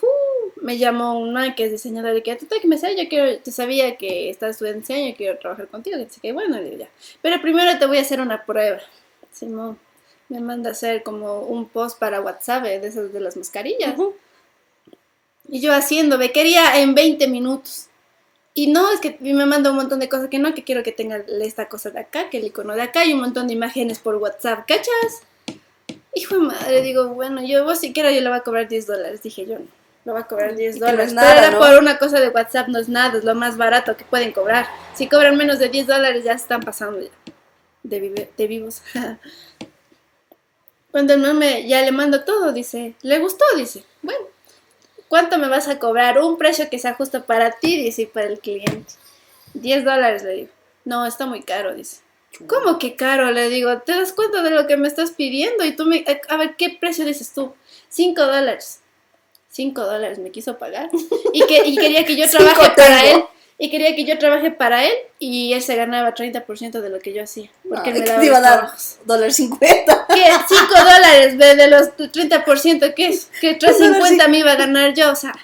[0.64, 3.53] me llamó un man que es diseñador de que "Tuta, que me yo quiero, te
[3.53, 6.88] sabía que estás estudiando diseño, yo quiero trabajar contigo, que que bueno, le ya.
[7.20, 8.79] Pero primero te voy a hacer una prueba.
[9.31, 9.79] Simón
[10.31, 13.94] me manda a hacer como un post para WhatsApp eh, de esas de las mascarillas.
[15.48, 17.87] Y yo haciendo, me quería en 20 minutos.
[18.54, 20.92] Y no, es que me manda un montón de cosas que no, que quiero que
[20.92, 23.98] tenga esta cosa de acá, que el icono de acá y un montón de imágenes
[23.98, 25.22] por WhatsApp, ¿cachas?
[26.14, 29.22] Hijo de madre, digo, bueno, yo vos siquiera yo le voy a cobrar 10 dólares,
[29.22, 29.66] dije yo, no,
[30.04, 31.12] le voy a cobrar 10 Que no es dólares.
[31.14, 31.59] nada, Pero ¿no?
[31.59, 34.68] por una cosa de WhatsApp, no es nada, es lo más barato que pueden cobrar.
[34.94, 37.11] Si cobran menos de 10 dólares ya se están pasando ya,
[37.83, 38.83] de, vive- de vivos.
[40.92, 43.44] Cuando el mame ya le mando todo, dice, ¿le gustó?
[43.57, 44.26] Dice, bueno,
[45.09, 46.19] ¿cuánto me vas a cobrar?
[46.19, 48.95] Un precio que se ajusta para ti, dice, y para el cliente.
[49.55, 50.49] 10 dólares, le digo.
[50.85, 51.99] No, está muy caro, dice.
[52.47, 53.31] ¿Cómo que caro?
[53.31, 55.64] Le digo, ¿te das cuenta de lo que me estás pidiendo?
[55.64, 56.05] Y tú me...
[56.29, 57.55] A ver, ¿qué precio dices tú?
[57.88, 58.81] 5 dólares.
[59.51, 60.90] 5 dólares me quiso pagar.
[61.33, 63.25] Y, que, y quería que yo trabaje para él.
[63.57, 64.93] Y quería que yo trabaje para él.
[65.19, 67.51] Y él se ganaba 30% de lo que yo hacía.
[67.69, 68.69] Porque él Ay, me que daba te iba a dar
[69.05, 70.07] dólar 50.
[70.14, 70.25] ¿Qué?
[70.49, 73.27] 5 dólares de, de los 30%, ¿qué es?
[73.40, 75.35] Que 350 me iba a ganar yo, o sea.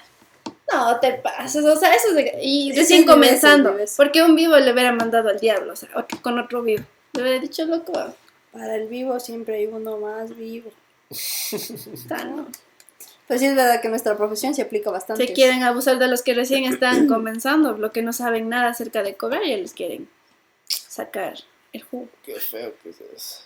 [0.72, 3.94] No, te pases, o sea, eso es de- Y recién comenzando, beso.
[3.96, 6.84] porque un vivo le hubiera mandado al diablo, o sea, otro- con otro vivo.
[7.14, 7.92] Le hubiera dicho, loco,
[8.52, 10.70] Para el vivo siempre hay uno más vivo.
[11.10, 12.46] está, ¿no?
[13.30, 15.24] Pues sí es verdad que nuestra profesión se aplica bastante.
[15.24, 19.04] Se quieren abusar de los que recién están comenzando, lo que no saben nada acerca
[19.04, 20.08] de cobrar, y les quieren
[20.66, 21.34] sacar
[21.72, 22.08] el jugo.
[22.24, 23.42] Qué feo que es eso.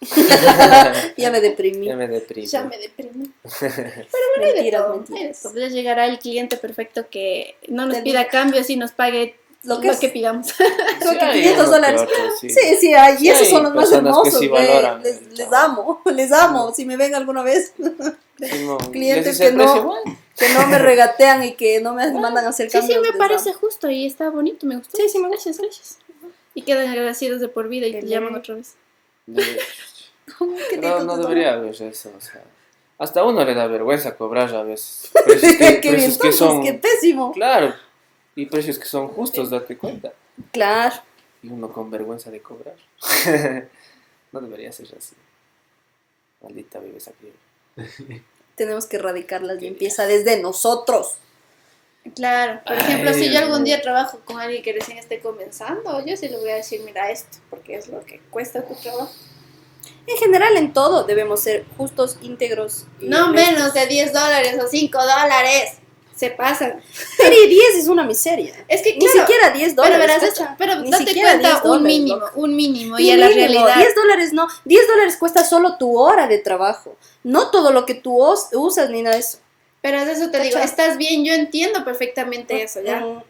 [1.16, 1.86] Ya me deprimí.
[1.86, 2.46] Ya me deprimí.
[2.48, 3.30] Ya me deprimí.
[3.60, 5.54] Pero de Mentiras, mentiras.
[5.54, 9.80] Ya llegará el cliente perfecto que no nos pida cambios y nos pague Lo lo
[9.80, 10.12] que que, es.
[10.12, 10.52] pidamos.
[11.00, 12.00] Creo que hay 500 uno que dólares.
[12.02, 12.48] otro, sí.
[12.50, 14.38] Sí, sí, hay, y Sí, esos hay son los más que hermosos.
[14.38, 16.72] sí valoran les, les amo, les amo.
[16.74, 17.74] Si me ven alguna vez,
[18.38, 19.94] Simón, Clientes ¿les hice que no-
[20.38, 23.12] que no me regatean y que no me mandan a hacer Sí, sí, cambios.
[23.12, 23.58] me parece amo.
[23.60, 24.96] justo y está bonito, me gustó.
[24.96, 25.98] Sí, sí, me Gracias, gracias.
[26.54, 28.74] Y quedan agradecidos de por vida y te llaman otra vez.
[30.80, 32.42] No, no debería haber eso, o sea.
[32.98, 35.10] Hasta a uno le da vergüenza cobrar a veces.
[35.24, 36.62] Precios que, qué bien, precios que son.
[36.62, 37.32] qué pésimo.
[37.32, 37.74] Claro.
[38.36, 40.12] Y precios que son justos, date cuenta.
[40.52, 40.96] Claro.
[41.42, 42.76] Y uno con vergüenza de cobrar.
[44.32, 45.14] no debería ser así.
[46.42, 48.22] Maldita vive esa criatura.
[48.54, 51.14] Tenemos que erradicar la limpieza desde nosotros.
[52.14, 56.04] Claro, por Ay, ejemplo, si yo algún día trabajo con alguien que recién esté comenzando,
[56.04, 59.12] yo sí le voy a decir, mira esto, porque es lo que cuesta tu trabajo.
[60.06, 62.86] En general, en todo debemos ser justos, íntegros.
[63.00, 63.52] y No honestos.
[63.54, 65.78] menos de 10 dólares o 5 dólares.
[66.20, 66.78] Se pasan.
[67.16, 68.52] Pero y 10 es una miseria.
[68.68, 69.98] Es que Ni siquiera 10 pero, dólares.
[70.20, 70.54] verás, cacha.
[70.58, 73.76] pero Ni date cuenta 10 un mínimo, un mínimo Y y a la mínimo, realidad.
[73.76, 74.46] 10 dólares no.
[74.66, 76.96] 10 dólares cuesta solo tu hora de trabajo.
[77.24, 79.38] No todo lo que tú os- usas ni nada de eso.
[79.80, 83.00] Pero de eso te digo, estás bien, yo entiendo perfectamente eso, ¿ya?
[83.00, 83.22] Mm,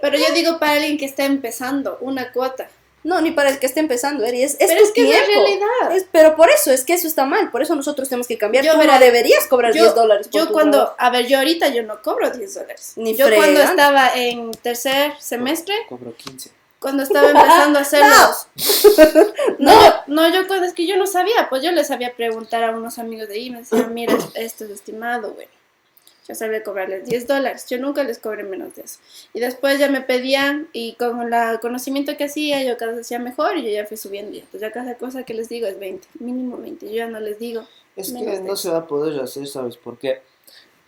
[0.00, 2.68] Pero yo digo para alguien que está empezando, una cuota.
[3.04, 4.42] No, ni para el que esté empezando, Eri.
[4.42, 5.42] Es, es Pero tu es que es la tiempo.
[5.44, 5.96] realidad.
[5.96, 7.50] Es- pero por eso, es que eso está mal.
[7.50, 8.64] Por eso nosotros tenemos que cambiar.
[8.64, 10.96] Yo, Tú no deberías cobrar yo- 10 dólares por Yo tu cuando, trabajo.
[10.98, 12.92] a ver, yo ahorita yo no cobro 10 dólares.
[12.96, 16.50] Ni yo cuando estaba en tercer semestre, Cobro 15.
[16.80, 18.34] cuando estaba empezando a hacer No.
[19.58, 19.72] No.
[19.74, 22.64] No, yo- no, yo cuando es que yo no sabía, pues yo les sabía preguntar
[22.64, 25.48] a unos amigos de ahí, me decían, mira, esto es estimado, güey.
[26.26, 28.98] Yo sabía cobrarles 10 dólares, yo nunca les cobré menos de eso.
[29.34, 33.18] Y después ya me pedían, y con el conocimiento que hacía, yo cada vez hacía
[33.18, 34.34] mejor, y yo ya fui subiendo.
[34.36, 36.86] Y pues ya cada cosa que les digo es 20, mínimo 20.
[36.86, 37.66] Yo ya no les digo.
[37.94, 40.22] Es que no se va a poder hacer, ¿sabes por qué?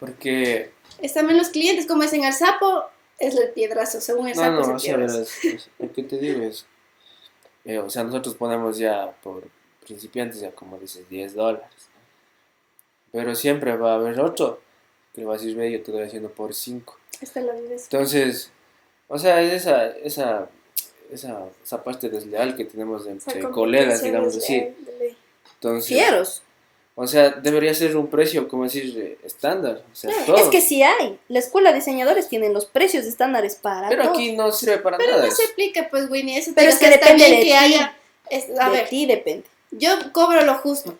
[0.01, 0.73] Porque.
[1.03, 2.85] Es también los clientes, como dicen al sapo,
[3.19, 5.21] es el piedrazo, según el No, sapo no, es o el sea, piedrazo.
[5.43, 6.65] es- lo que te digo es.
[7.67, 9.45] eh, o sea, nosotros ponemos ya por
[9.85, 11.69] principiantes, ya como dices, 10 dólares.
[13.13, 14.61] Pero siempre va a haber otro
[15.17, 16.97] que le va a decir, ve, yo te doy haciendo por 5.
[17.21, 17.75] Esta es la vida.
[17.75, 18.51] Entonces,
[19.09, 20.49] o sea, es esa, esa,
[21.11, 24.55] esa, esa parte desleal que tenemos Esa entre colegas, digamos de- así.
[24.61, 25.17] de ley.
[25.55, 26.43] Entonces, Fieros.
[26.95, 29.83] o sea, debería ser un precio, como decir, eh, estándar.
[29.91, 30.37] O sea, todo.
[30.37, 31.19] Es que sí hay.
[31.29, 34.13] La escuela de diseñadores tienen los precios estándares para Pero todo.
[34.13, 35.23] aquí no sirve para Pero nada.
[35.23, 35.37] no eso.
[35.43, 36.39] se aplica, pues, Winnie.
[36.39, 37.53] Eso Pero es que depende de que ti.
[37.53, 37.97] haya.
[38.29, 39.45] es- a de ver, ti depende.
[39.71, 40.99] yo cobro lo justo.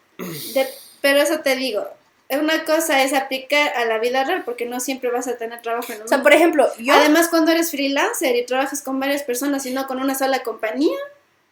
[0.55, 0.69] De-
[1.03, 1.85] pero eso te digo.
[2.29, 5.93] Una cosa es aplicar a la vida real, porque no siempre vas a tener trabajo
[5.93, 9.23] en lo O sea, por ejemplo, yo, Además, cuando eres freelancer y trabajas con varias
[9.23, 10.99] personas y no con una sola compañía,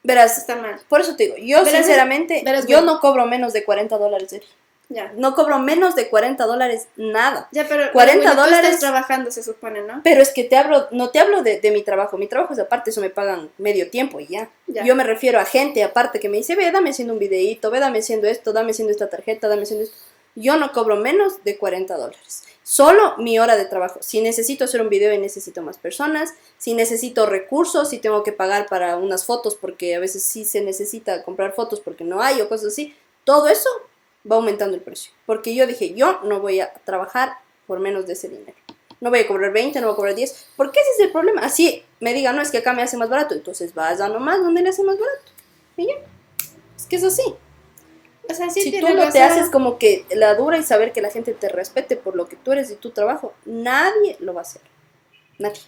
[0.03, 0.81] verás, está mal.
[0.89, 4.33] por eso te digo, yo Verás, sinceramente, verás, yo no cobro menos de 40 dólares.
[4.33, 4.47] Eri.
[4.91, 5.13] Ya.
[5.17, 7.49] No cobro menos de 40 dólares nada.
[7.53, 8.75] Ya, pero 40 bueno, dólares.
[8.75, 10.03] estás trabajando, se supone, ¿no?
[10.05, 12.19] Pero es que te hablo, no te hablo de, de mi trabajo.
[12.19, 14.51] Mi trabajo es aparte, eso me pagan medio tiempo y ya.
[14.67, 14.85] Ya.
[14.85, 17.81] Yo me refiero a gente aparte que me dice, ve, dame haciendo un videíto, ve,
[17.81, 19.97] dame haciendo esto, dame haciendo esta tarjeta, dame haciendo esto.
[20.35, 22.45] Yo no cobro menos de 40 dólares.
[22.63, 24.01] Solo mi hora de trabajo.
[24.03, 28.33] Si necesito hacer un video y necesito más personas, si necesito recursos, si tengo que
[28.33, 32.41] pagar para unas fotos, porque a veces sí se necesita comprar fotos porque no hay
[32.41, 33.69] o cosas así, todo eso
[34.31, 35.13] va aumentando el precio.
[35.27, 38.57] Porque yo dije, yo no voy a trabajar por menos de ese dinero.
[39.01, 41.43] No voy a cobrar 20, no voy a cobrar 10, porque ese es el problema.
[41.43, 44.39] Así me digan, no, es que acá me hace más barato, entonces vas a nomás
[44.39, 45.33] donde le hace más barato.
[45.77, 45.89] Y.
[46.77, 47.23] Es que es así.
[48.31, 51.03] O sea, sí si tú no te haces como que la dura y saber que
[51.03, 54.41] la gente te respete por lo que tú eres y tu trabajo, nadie lo va
[54.41, 54.63] a hacer.
[55.39, 55.61] Nadie.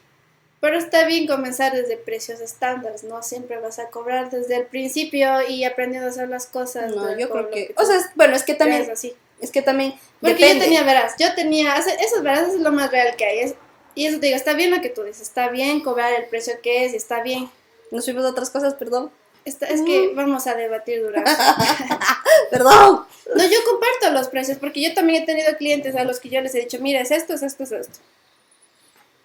[0.60, 5.42] Pero está bien comenzar desde precios estándares, no siempre vas a cobrar desde el principio
[5.46, 6.94] y aprendiendo a hacer las cosas.
[6.96, 9.14] No, yo creo que, tú o sea, es- bueno, es que también, así.
[9.40, 10.54] es que también Porque depende.
[10.54, 13.38] yo tenía, verás, yo tenía, eso, verás, es lo más real que hay.
[13.40, 13.54] es-
[13.94, 16.54] y eso te digo, está bien lo que tú dices, está bien cobrar el precio
[16.62, 17.50] que es y está bien.
[17.90, 19.10] Nos fuimos a otras cosas, perdón.
[19.46, 21.30] Es que vamos a debatir durante.
[22.50, 23.06] Perdón.
[23.35, 26.40] No, yo comparto los precios porque yo también he tenido clientes a los que yo
[26.40, 27.98] les he dicho, mira, es esto, es esto, es esto.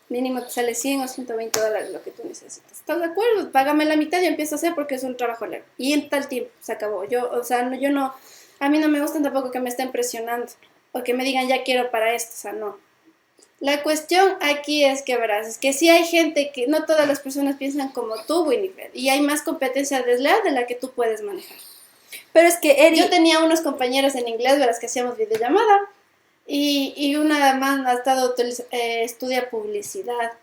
[0.10, 2.71] Mínimo te sale 100 o 120 dólares lo que tú necesitas.
[2.71, 3.51] ¿Estás de acuerdo?
[3.51, 5.65] Págame la mitad y empiezo a hacer porque es un trabajo largo.
[5.77, 7.05] Y en tal tiempo se acabó.
[7.05, 8.13] Yo, o sea, no, yo no,
[8.59, 10.47] a mí no me gusta tampoco que me estén presionando
[10.91, 12.78] o que me digan ya quiero para esto, o sea, no.
[13.62, 17.20] La cuestión aquí es que verás, es que sí hay gente que no todas las
[17.20, 21.22] personas piensan como tú, Winifred, y hay más competencia desleal de la que tú puedes
[21.22, 21.57] manejar.
[22.34, 25.82] Pero es que Eri, Yo tenía unos compañeros en inglés, verás que hacíamos videollamada.
[26.47, 28.34] Y, y una man ha estado,
[28.72, 30.34] eh, estudia publicidad.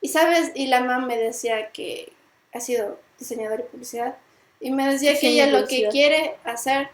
[0.00, 2.12] Y sabes, y la mamá me decía que
[2.52, 4.16] ha sido diseñador y publicidad.
[4.60, 6.88] Y me decía que ella lo que quiere hacer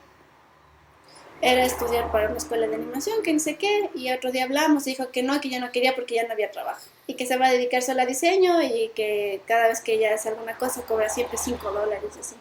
[1.42, 3.90] era estudiar para una escuela de animación, que no sé qué.
[3.96, 6.32] Y otro día hablamos y dijo que no, que ya no quería porque ya no
[6.32, 6.80] había trabajo.
[7.08, 10.14] Y que se va a dedicar solo a diseño y que cada vez que ella
[10.14, 12.36] hace alguna cosa cobra siempre 5 dólares así.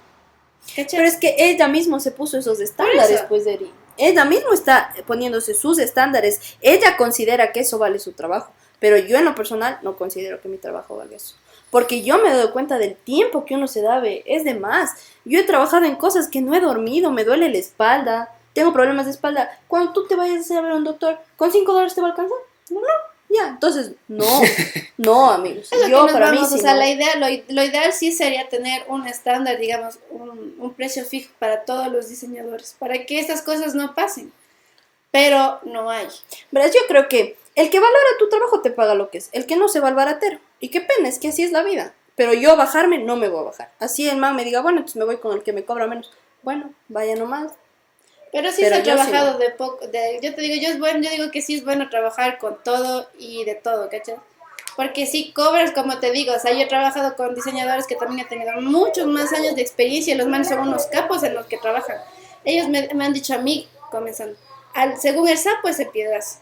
[0.75, 0.99] ¿Cachai?
[0.99, 3.71] Pero es que ella mismo se puso esos estándares, pues, Eri.
[3.97, 6.55] Ella mismo está poniéndose sus estándares.
[6.61, 8.53] Ella considera que eso vale su trabajo.
[8.79, 11.35] Pero yo en lo personal no considero que mi trabajo valga eso.
[11.71, 14.91] Porque yo me doy cuenta del tiempo que uno se da, es de más.
[15.25, 19.05] Yo he trabajado en cosas que no he dormido, me duele la espalda, tengo problemas
[19.05, 19.59] de espalda.
[19.67, 22.01] Cuando tú te vayas a hacer a ver a un doctor, ¿con 5 dólares te
[22.01, 22.37] va a alcanzar?
[22.69, 22.87] No, no,
[23.29, 23.47] ya.
[23.47, 24.25] Entonces, no,
[24.97, 25.71] no, amigos.
[25.71, 26.79] Es lo que Yo nos para vamos, mí o sí, sea, no.
[26.79, 31.05] la idea, lo, i- lo ideal sí sería tener un estándar, digamos, un, un precio
[31.05, 34.31] fijo para todos los diseñadores, para que estas cosas no pasen.
[35.11, 36.07] Pero no hay.
[36.51, 39.29] Verás, yo creo que el que valora tu trabajo te paga lo que es.
[39.33, 40.39] El que no se va al baratero.
[40.59, 41.93] Y qué pena, es que así es la vida.
[42.15, 43.71] Pero yo bajarme no me voy a bajar.
[43.79, 46.11] Así el man me diga, bueno, entonces me voy con el que me cobra menos.
[46.43, 47.51] Bueno, vaya nomás.
[48.31, 50.79] Pero sí Pero se ha sí trabajado de poco, de, yo te digo, yo es
[50.79, 54.15] bueno, yo digo que sí es bueno trabajar con todo y de todo, ¿cachai?
[54.77, 58.21] Porque si cobras, como te digo, o sea, yo he trabajado con diseñadores que también
[58.21, 61.45] han tenido muchos más años de experiencia y los manes son unos capos en los
[61.47, 61.97] que trabajan.
[62.45, 64.37] Ellos me, me han dicho a mí, comenzando,
[64.73, 66.39] al, según el sapo es el piedrazo,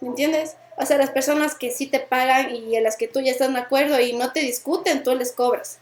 [0.00, 0.56] ¿me entiendes?
[0.76, 3.52] O sea, las personas que sí te pagan y a las que tú ya estás
[3.52, 5.78] de acuerdo y no te discuten, tú les cobras.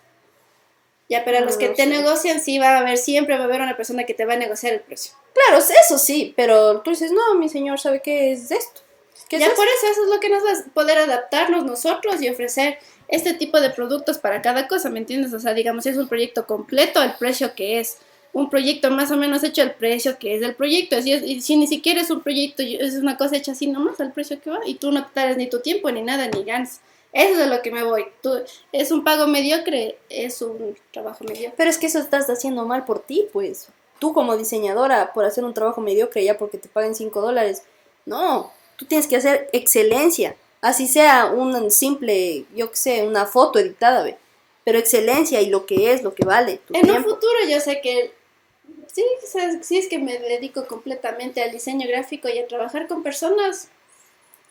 [1.11, 1.89] Ya, pero a los que No te sé.
[1.89, 4.37] negocian, sí va a haber, siempre va a haber una persona que te va a
[4.37, 5.13] negociar el precio.
[5.35, 8.81] Claro, eso sí, pero tú dices, no, mi señor sabe qué es esto.
[9.29, 9.57] ¿Qué es ya esto?
[9.57, 13.35] por eso, eso es lo que nos va a poder adaptarnos nosotros y ofrecer este
[13.35, 15.33] tipo de productos para cada cosa, ¿me entiendes?
[15.35, 17.99] O sea, digamos, es un proyecto completo, el precio que es.
[18.33, 21.03] Un proyecto más o menos hecho, el precio que es del proyecto.
[21.03, 23.99] Si, es- y si ni siquiera es un proyecto, es una cosa hecha así nomás,
[24.01, 24.61] al precio que va.
[24.65, 26.81] Y tú no te das ni tu tiempo, ni nada, ni ganas.
[27.13, 28.07] Eso es a lo que me voy.
[28.23, 28.33] Tú,
[28.73, 31.55] es un pago mediocre, es un trabajo mediocre.
[31.57, 33.69] Pero es que eso estás haciendo mal por ti, pues.
[33.99, 37.63] Tú como diseñadora, por hacer un trabajo mediocre ya porque te paguen 5 dólares.
[38.07, 40.37] No, tú tienes que hacer excelencia.
[40.61, 44.17] Así sea un simple, yo qué sé, una foto editada, ve.
[44.65, 48.13] Pero excelencia y lo que es, lo que vale, En un futuro yo sé que
[48.87, 49.05] sí,
[49.63, 53.69] sí es que me dedico completamente al diseño gráfico y a trabajar con personas.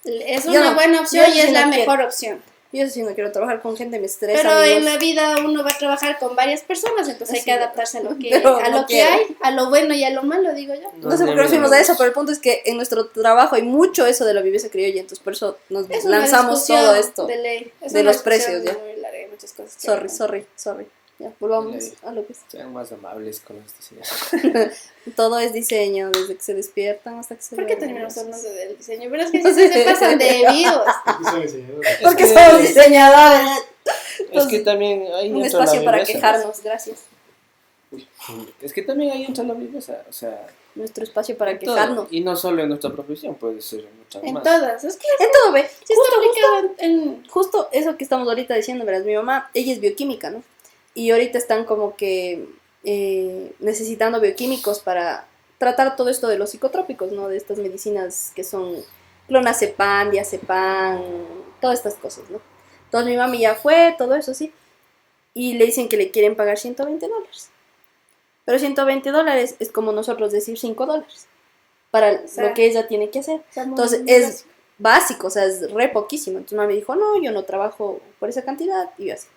[0.05, 1.91] Es Yo una no, buena opción y es la no quiero.
[1.91, 2.41] mejor opción.
[2.71, 4.39] Yo sí no quiero trabajar con gente, me estresa.
[4.43, 4.77] Pero amigos.
[4.77, 8.03] en la vida uno va a trabajar con varias personas, entonces hay que adaptarse a
[8.03, 10.53] lo que, pero a no lo que hay, a lo bueno y a lo malo,
[10.53, 10.91] digo yo.
[10.97, 13.07] No sé por qué nos fuimos a eso, pero el punto es que en nuestro
[13.07, 16.93] trabajo hay mucho eso de la vivencia criolla, entonces por eso nos Es lanzamos todo
[16.93, 17.25] esto.
[17.25, 17.73] de, ley.
[17.81, 18.77] Es de una los precios, larga,
[19.31, 20.85] muchas cosas que Sorry, sorry, sorry.
[21.19, 22.39] Ya, volvamos a lo que es.
[22.47, 24.89] Sean más amables con los diseñadores.
[25.17, 28.77] Todo es diseño, desde que se despiertan hasta que se ¿Por qué terminamos hablando del
[28.77, 29.09] diseño?
[29.11, 30.85] Pero es que sí se pasan de vivos.
[32.03, 33.63] Porque somos diseñadores.
[34.31, 37.01] Es que también ahí Un espacio para quejarnos, gracias.
[38.61, 41.73] Es que también ahí entra la viveza, o sea, Nuestro espacio para en todo.
[41.75, 42.07] quejarnos.
[42.11, 44.43] Y no solo en nuestra profesión, puede ser en muchas En más.
[44.43, 44.83] todas.
[44.83, 45.67] Es que En todo, ve.
[45.83, 49.73] sí Justo, está justo, en, justo eso que estamos ahorita diciendo, verás, mi mamá, ella
[49.73, 50.43] es bioquímica, ¿no?
[50.99, 52.45] Y ahorita están como que
[52.83, 55.25] eh, necesitando bioquímicos para
[55.57, 57.29] tratar todo esto de los psicotrópicos, ¿no?
[57.29, 58.75] De estas medicinas que son
[59.29, 61.01] clonazepam, diazepam,
[61.61, 62.41] todas estas cosas, ¿no?
[62.83, 64.51] Entonces mi mami ya fue, todo eso, sí.
[65.33, 67.49] Y le dicen que le quieren pagar 120 dólares.
[68.43, 71.27] Pero 120 dólares es como nosotros decir 5 dólares
[71.91, 73.41] para sea, lo que ella tiene que hacer.
[73.55, 74.45] Entonces es
[74.77, 76.39] básico, o sea, es re poquísimo.
[76.39, 79.27] Entonces mamá me dijo, no, yo no trabajo por esa cantidad y yo así.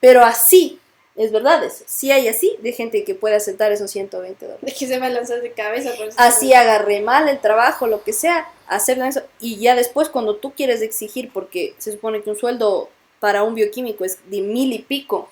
[0.00, 0.79] Pero así,
[1.16, 4.64] es verdad eso, sí hay así de gente que puede aceptar esos 120 dólares.
[4.64, 5.92] De que se va a lanzar de cabeza.
[5.96, 9.22] por eso Así agarré mal el trabajo, lo que sea, aceptan eso.
[9.40, 12.88] Y ya después cuando tú quieres exigir, porque se supone que un sueldo
[13.18, 15.28] para un bioquímico es de mil y pico,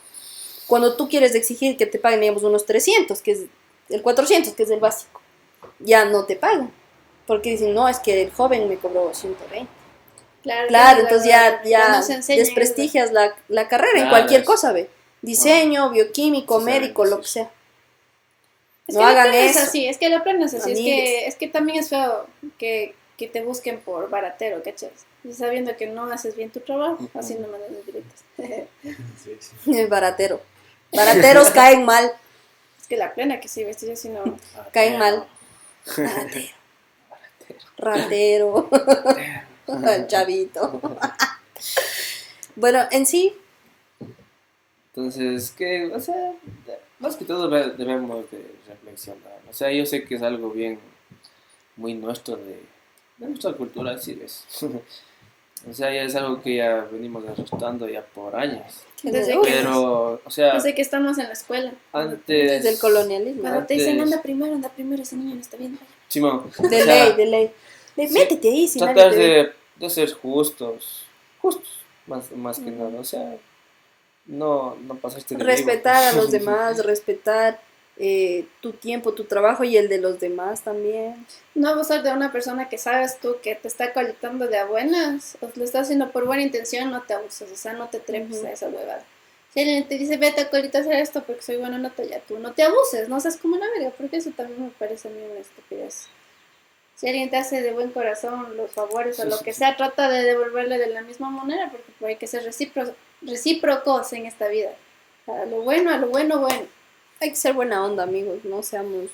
[0.67, 3.39] cuando tú quieres exigir que te paguen, digamos, unos 300, que es
[3.89, 5.21] el 400, que es el básico,
[5.79, 6.71] ya no te pagan.
[7.27, 9.71] Porque dicen, no, es que el joven me cobró 120.
[10.43, 12.03] Claro, Claro, la entonces ya, ya
[12.37, 14.89] desprestigias la, la carrera en Claro, cualquier es- cosa, ve.
[15.23, 17.51] Diseño, bioquímico, Sí, saben médico, lo que sea.
[18.87, 19.59] Es no que hagan eso.
[19.59, 20.73] Es así, es que la plena es así.
[20.73, 22.27] Es que, es que también es feo
[22.59, 24.91] que, que te busquen por baratero, ¿cachai?
[25.25, 27.19] Y sabiendo que no haces bien tu trabajo, Ujú.
[27.19, 27.71] así no mandas.
[29.89, 30.41] Baratero.
[30.93, 32.13] Barateros caen mal.
[32.81, 34.39] es que la plena que sí, ves, yo sí no.
[34.73, 35.27] Caen mal.
[35.97, 36.49] Ratero.
[37.77, 38.69] Ratero.
[39.67, 40.81] El chavito.
[42.57, 43.37] Bueno, en sí,
[44.99, 46.33] Entonces, que, o sea,
[46.99, 49.39] más que todo de- debemos de reflexionar.
[49.49, 50.81] O sea, yo sé que es algo bien,
[51.77, 52.61] muy nuestro de,
[53.19, 54.45] de nuestra cultura, así es.
[55.69, 58.63] O sea, ya es algo que ya venimos arrastrando ya por años.
[59.03, 61.73] Desde Pero, o sea, Desde que estamos en la escuela.
[61.93, 62.25] antes...
[62.29, 63.41] Desde el colonialismo.
[63.43, 65.77] Cuando te dicen Antes- anda primero, anda primero, ese niño no está bien.
[66.07, 67.51] Simón, o De sea, ley, de ley.
[67.97, 71.05] De- sí, Métete ahí, si tratar de, de ser justos,
[71.43, 71.69] justos,
[72.07, 73.37] más, más que nada, o sea,
[74.29, 75.51] no, no pasarte de vivo.
[75.51, 77.61] Respetar a los demás, respetar
[77.97, 81.27] eh, tu tiempo, tu trabajo y el de los demás también.
[81.57, 85.37] No abusar de una persona que sabes tú que te está coletando de a buenas,
[85.41, 88.45] o lo está haciendo por buena intención, no te abuses, o sea, no te trepes
[88.45, 89.05] a esa huevada.
[89.53, 92.53] Si alguien te dice, vete a hacer esto porque soy buena nota, ya tú no
[92.53, 95.41] te abuses, no seas como una verga, porque eso también me parece a mí una
[95.41, 96.07] estupidez.
[96.95, 99.61] Si alguien te hace de buen corazón los favores o lo sí, que sí.
[99.61, 104.27] sea, trata de devolverle de la misma manera, porque hay que ser recípro- recíprocos en
[104.27, 104.71] esta vida.
[105.27, 106.67] A lo bueno, a lo bueno, bueno.
[107.21, 109.11] Hay que ser buena onda, amigos, no seamos...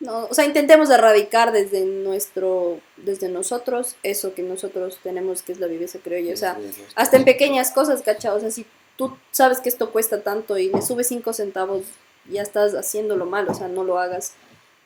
[0.00, 5.60] No, o sea, intentemos erradicar desde nuestro, desde nosotros eso que nosotros tenemos, que es
[5.60, 6.34] la viveza criolla.
[6.34, 6.58] O sea,
[6.94, 8.32] hasta en pequeñas cosas, ¿cachai?
[8.32, 8.66] O sea, si
[8.96, 11.84] tú sabes que esto cuesta tanto y le subes cinco centavos,
[12.28, 14.34] ya estás haciéndolo mal, o sea, no lo hagas.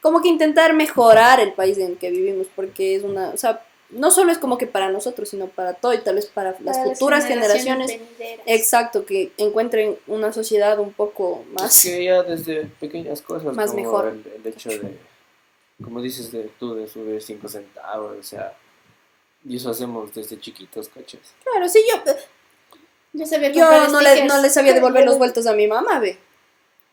[0.01, 3.65] Como que intentar mejorar el país en el que vivimos, porque es una, o sea,
[3.91, 6.83] no solo es como que para nosotros, sino para todo y tal vez para las
[6.83, 7.99] futuras generaciones.
[8.47, 11.83] Exacto, que encuentren una sociedad un poco Es más...
[11.83, 14.09] que ya desde pequeñas cosas, Más como mejor.
[14.09, 14.99] El, el hecho de,
[15.83, 18.55] como dices de tú, de subir 5 centavos, o sea,
[19.45, 21.21] y eso hacemos desde chiquitos, ¿cachas?
[21.45, 22.13] Claro, sí, yo,
[23.13, 25.99] Yo sabía comprar yo no, le, no le sabía devolver los vueltos a mi mamá,
[26.01, 26.19] ve.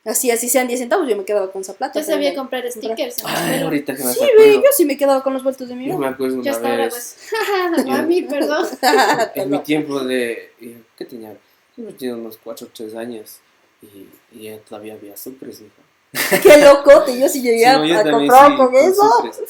[0.06, 2.00] Así, así sean 10 centavos, yo me quedaba con esa plata.
[2.00, 3.18] Yo sabía comprar stickers.
[3.20, 5.44] en la Ay, ahorita que me Sí, acuerdo, ve, yo sí me quedaba con los
[5.44, 7.86] vueltos de mi yo me acuerdo Yo una hasta ahora, vez, pues.
[7.88, 8.68] Mami, perdón.
[9.36, 11.36] en mi tiempo de, eh, ¿qué tenía?
[11.78, 13.40] Yo tenía unos 4 o 3 años
[13.82, 15.82] y, y ya todavía había supres, hijo.
[16.44, 19.46] Qué locote, yo sí llegué Sí, a, no, yo a comprar sí, con con eso.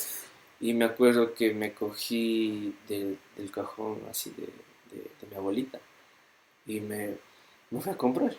[0.60, 4.46] Y me acuerdo que me cogí del, del cajón así de,
[4.96, 5.80] de, de mi abuelita
[6.66, 7.18] y me,
[7.72, 8.36] me fui a comprar.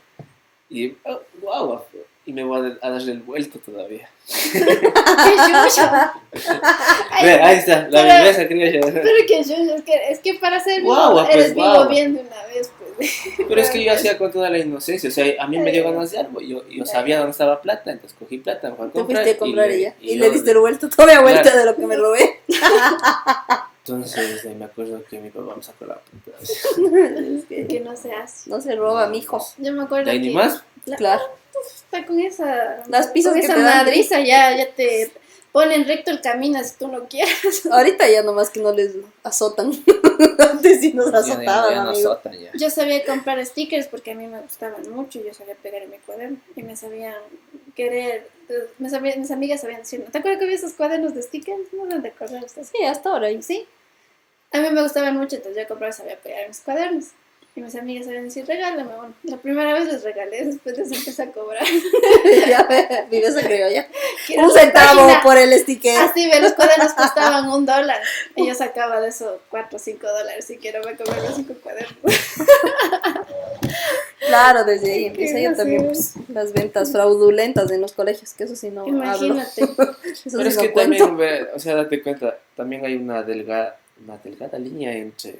[0.69, 1.81] Y oh, guau,
[2.25, 4.09] y me voy a, a darle el vuelto todavía.
[4.53, 4.61] ¡Qué
[7.31, 8.81] ahí está, la criolla.
[8.83, 12.15] Pero que chucha, es que, es que para ser vivo Guagua, pues, eres vivo bien
[12.15, 13.13] de una vez, pues.
[13.49, 15.85] Pero es que yo hacía con toda la inocencia, o sea, a mí me dio
[15.85, 18.89] ganas de algo, yo, yo sabía dónde estaba plata, entonces cogí plata, me fui a
[18.91, 19.23] Te comprar.
[19.23, 19.95] fuiste a comprar le- ella.
[20.01, 21.59] Y, yo le diste el vuelto, toda vuelta Claro.
[21.59, 22.41] de lo que me robé.
[23.89, 26.37] Entonces eh, me acuerdo que mi papá me sacó la puta.
[26.41, 28.51] Es que Que no se hace.
[28.51, 29.45] no se roba, mijo.
[29.59, 30.63] Yo me acuerdo ¿De ahí que ni más?
[30.87, 31.23] la- Claro.
[31.75, 33.77] está con esa Las pizzas con que esa te dan.
[33.85, 35.11] madriza ya, ya te
[35.53, 37.65] ponen recto el camino si tú no quieres.
[37.71, 39.71] Ahorita ya nomás que no les azotan.
[40.51, 42.11] Antes sí nos Ya- ya- azotaban, ya no amigo.
[42.13, 42.51] azotan ya.
[42.55, 45.91] Yo sabía comprar stickers porque a mí me gustaban mucho y yo sabía pegar en
[45.91, 47.15] mi cuaderno y me sabían
[47.77, 48.29] querer,
[48.79, 51.73] mis amigas sabían decir, ¿te acuerdas que había esos cuadernos de stickers?
[51.73, 52.69] No me recordar ustedes.
[52.69, 53.29] Sí, hasta ahora.
[53.43, 53.67] Sí.
[54.53, 57.07] A mí me gustaban mucho, entonces yo compraba y sabía pegar en mis cuadernos.
[57.57, 58.95] Y mis amigas sabían decir, regálame.
[58.95, 61.65] Bueno, la primera vez les regalé, después les empecé a cobrar.
[62.47, 62.69] ya
[63.11, 63.89] vives a criolla.
[64.37, 65.23] Un centavo página.
[65.23, 65.99] por el sticker.
[65.99, 68.03] Así ve, los cuadernos costaban un dólar.
[68.35, 70.45] Y yo sacaba de eso cuatro o cinco dólares.
[70.45, 71.97] Si quiero, me compré los cinco cuadernos.
[74.19, 78.57] Claro, desde ahí empieza ya también pues, las ventas fraudulentas en los colegios, que eso
[78.57, 78.95] sí no hablo.
[78.97, 79.63] Imagínate.
[80.25, 81.05] Eso Pero sí es no que cuento.
[81.07, 85.37] también, ve, o sea, date cuenta, también hay una delgada, una delgada línea entre,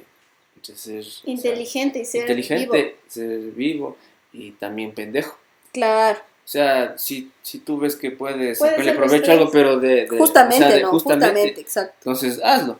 [0.55, 2.97] entre ser o sea, Inteligente y ser inteligente, vivo.
[3.07, 3.97] ser vivo
[4.33, 5.37] y también pendejo.
[5.73, 9.79] Claro, O sea, si, si tú ves que puedes Puede sacarle provecho a algo, pero
[9.79, 10.89] de, de- justamente, o sea, de ¿no?
[10.91, 11.93] justamente, Justamente, exacto.
[11.99, 12.79] entonces hazlo.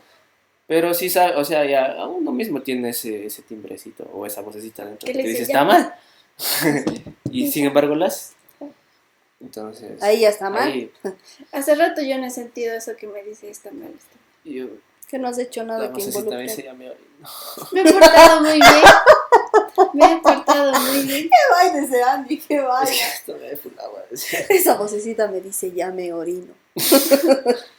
[0.68, 4.84] Pero sí sabe, o sea, ya uno mismo tiene ese, ese timbrecito o esa vocecita
[4.86, 5.96] dentro Que dice, dice "Ya, está mal.
[7.32, 8.34] y sin embargo las.
[9.40, 10.02] Entonces.
[10.04, 10.64] Ahí ya está mal.
[10.72, 10.92] ahí
[11.52, 13.94] Hace rato yo no he sentido eso que me dice está mal.
[13.98, 14.54] está mal".
[14.54, 14.68] yo,
[15.08, 16.74] Que no has hecho nada que dice involucre.
[16.74, 16.92] me.
[17.72, 18.84] Me he portado muy bien.
[19.94, 21.30] Me he portado muy bien.
[21.30, 22.38] ¡Qué vaina ese Andy!
[22.40, 22.92] ¡Qué vaina!
[22.92, 24.04] Esto me funaba.
[24.50, 26.54] Esa vocecita me dice, ya me orino.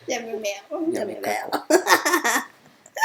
[0.09, 0.87] Ya me meo.
[0.89, 1.51] Ya Ya me me cago.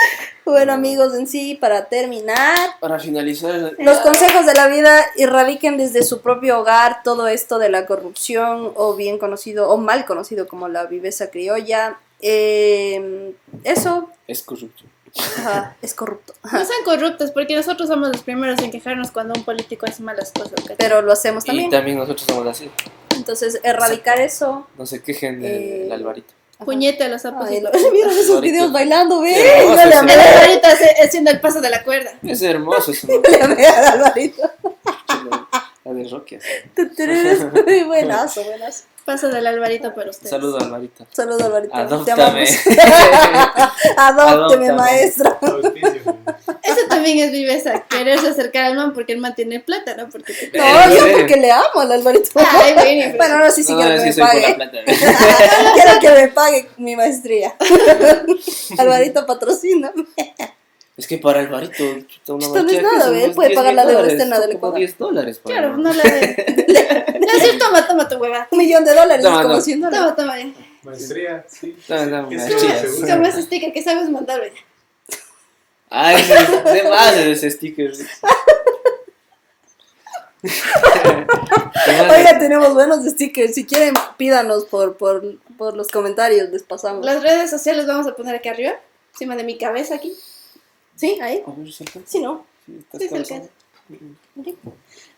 [0.45, 6.03] Bueno, amigos, en sí, para terminar, Para finalizar, Los consejos de la vida irradiquen desde
[6.03, 10.67] su propio hogar todo esto de la corrupción o bien conocido o mal conocido como
[10.67, 11.97] la viveza criolla.
[12.21, 13.33] Eh,
[13.63, 14.83] eso es corrupto.
[15.37, 19.45] ajá, es corrupto, No sean corruptos, porque nosotros somos los primeros en quejarnos cuando un
[19.45, 20.53] político hace malas cosas.
[20.55, 20.75] ¿cachai?
[20.77, 21.69] pero lo hacemos Y también.
[21.69, 22.69] también nosotros somos así.
[23.15, 24.67] Entonces, erradicar eso.
[24.77, 25.51] No se quejen del
[25.89, 26.33] Eh, Alvarito.
[26.65, 27.47] Puñete a los sapos.
[27.49, 29.33] Ay, los- ¿Vieron esos videos bailando, ve?
[29.33, 30.33] Qué hermoso No le ese amé El video.
[30.37, 30.67] Alvarito
[31.03, 32.11] haciendo el paso de la cuerda.
[32.23, 34.51] Es hermoso ese no le amé al Alvarito.
[35.85, 36.37] La de Rocky.
[36.75, 37.85] Tuturú.
[37.87, 38.83] buenazo, buenazo.
[39.05, 40.29] Paso del Alvarito para ustedes.
[40.29, 41.05] Saludo Alvarito.
[41.11, 41.73] Saludos, Alvarito.
[41.73, 42.45] Te Adóptame.
[43.97, 44.71] Adóptame.
[44.71, 45.37] maestra.
[45.41, 46.17] Auspicio.
[46.61, 50.07] Ese también es viveza, quererse acercar al man porque el man tiene plata, ¿no?
[50.09, 50.57] Porque te...
[50.57, 51.11] No, Eh, yo eh.
[51.19, 52.29] porque le amo al Alvarito.
[52.35, 54.53] Ay, bueno, pero- Bueno, no, sí, sí No, quiero no, que sí me pague.
[54.55, 54.77] plata.
[55.73, 57.53] quiero que me pague mi maestría.
[58.77, 59.91] Alvarito patrocina.
[60.95, 63.13] Es que para Alvarito, chuta, una Esto no es maestría, ¿qué nada, son?
[63.13, 63.17] ¿ve?
[63.19, 64.77] Él Unos puede 10 pagar la deuda externa del Ecuador.
[64.77, 65.39] 10 dólares.
[65.39, 68.47] para Claro, no le Le decir, toma, toma tu hueva.
[68.51, 69.61] Un millón de dólares No, es como no.
[69.61, 69.99] 100 dólares.
[69.99, 70.39] Toma, toma.
[70.39, 70.53] ya.
[70.83, 71.77] Maestría, sí.
[71.89, 73.15] No, no, ¿Qué maestría?
[73.15, 74.53] Toma ese sticker que sabes mandar, ¿ve?
[75.89, 77.93] Ay, es de más ese sticker.
[77.97, 78.05] De.
[82.11, 83.55] Oiga, tenemos buenos stickers.
[83.55, 87.05] Si quieren, pídanos por, por, por los comentarios, les pasamos.
[87.05, 88.73] Las redes sociales vamos a poner aquí arriba,
[89.13, 90.13] encima de mi cabeza aquí.
[90.95, 91.17] ¿Sí?
[91.21, 91.43] Ahí.
[92.05, 92.45] Sí, ¿no?
[92.97, 93.09] Sí.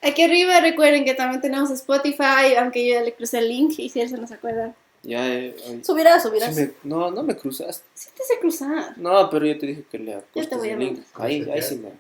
[0.02, 3.90] Aquí arriba recuerden que también tenemos Spotify, aunque yo ya le crucé el link y
[3.90, 4.74] si él se nos acuerda.
[5.04, 6.56] Ya, eh, ay, Subirás, sí subirás.
[6.56, 7.86] me- no, no me cruzaste.
[7.94, 8.98] Sí te sé cruzar.
[8.98, 11.00] No, pero yo te dije que le te apuestes voy a el link.
[11.14, 11.92] Ahí, ahí sí me,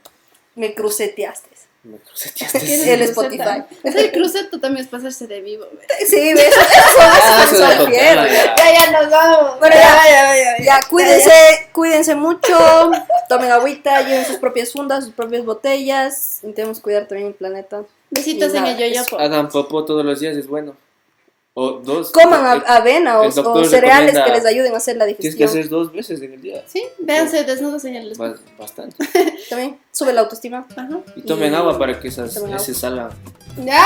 [0.55, 1.49] Me cruceteaste.
[1.85, 2.59] Me cruceteaste.
[2.59, 3.01] ¿Quieres El?
[3.03, 3.63] Spotify.
[3.83, 5.65] Ese cruceto también es pasarse de vivo.
[6.07, 6.59] Sí, ves, eso,
[6.99, 8.55] Ah, eso, es ya.
[8.55, 9.59] Ya, ya nos vamos.
[9.59, 12.57] Bueno, ya, ya, ya, Ya, cuídense, cuídense mucho,
[13.29, 17.83] tomen agüita, lleven sus propias fundas, sus propias botellas, intentemos cuidar también el planeta.
[18.09, 19.19] Besitos en el yoyopo.
[19.19, 20.75] Hagan popó todos los días, es bueno.
[21.57, 22.11] O dos.
[22.11, 23.31] Coman a- avena o,
[23.65, 25.49] cereales que les ayuden a hacer la Tienes que digestión.
[25.49, 26.61] hacer dos veces en el día.
[26.67, 28.33] Sí, véanse desnudos en el espejo.
[28.33, 28.97] Ba- Bastante.
[29.49, 30.67] También sube la autoestima.
[30.75, 30.89] Ajá.
[31.15, 33.09] Y tomen Y- agua para que esas heces salgan.
[33.63, 33.85] Ya,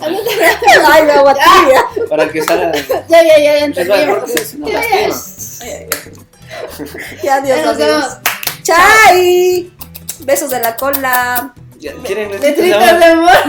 [0.00, 1.84] Ay, la agua tibia.
[2.08, 2.72] Para que salgan.
[3.08, 4.26] ya, ya, ya, ya no Ya, ya,
[7.22, 7.78] Ya, adiós, ya nos adiós.
[7.78, 8.18] vemos.
[8.62, 9.70] Chai.
[10.20, 11.52] Besos de la cola.
[11.92, 13.30] ¿Quieren Letritas de amor.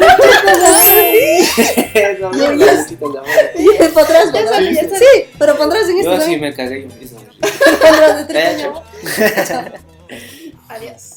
[2.20, 2.86] No, de amor.
[2.88, 3.06] Sí,
[5.40, 6.88] pero pondrás en este Yo sí me cagué.
[7.82, 8.34] Pondrás de
[9.48, 9.72] chao.
[10.68, 11.14] Adiós.